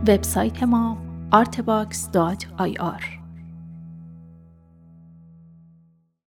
وبسایت 0.08 0.64
ما 0.64 0.98
artbox.ir 1.34 3.17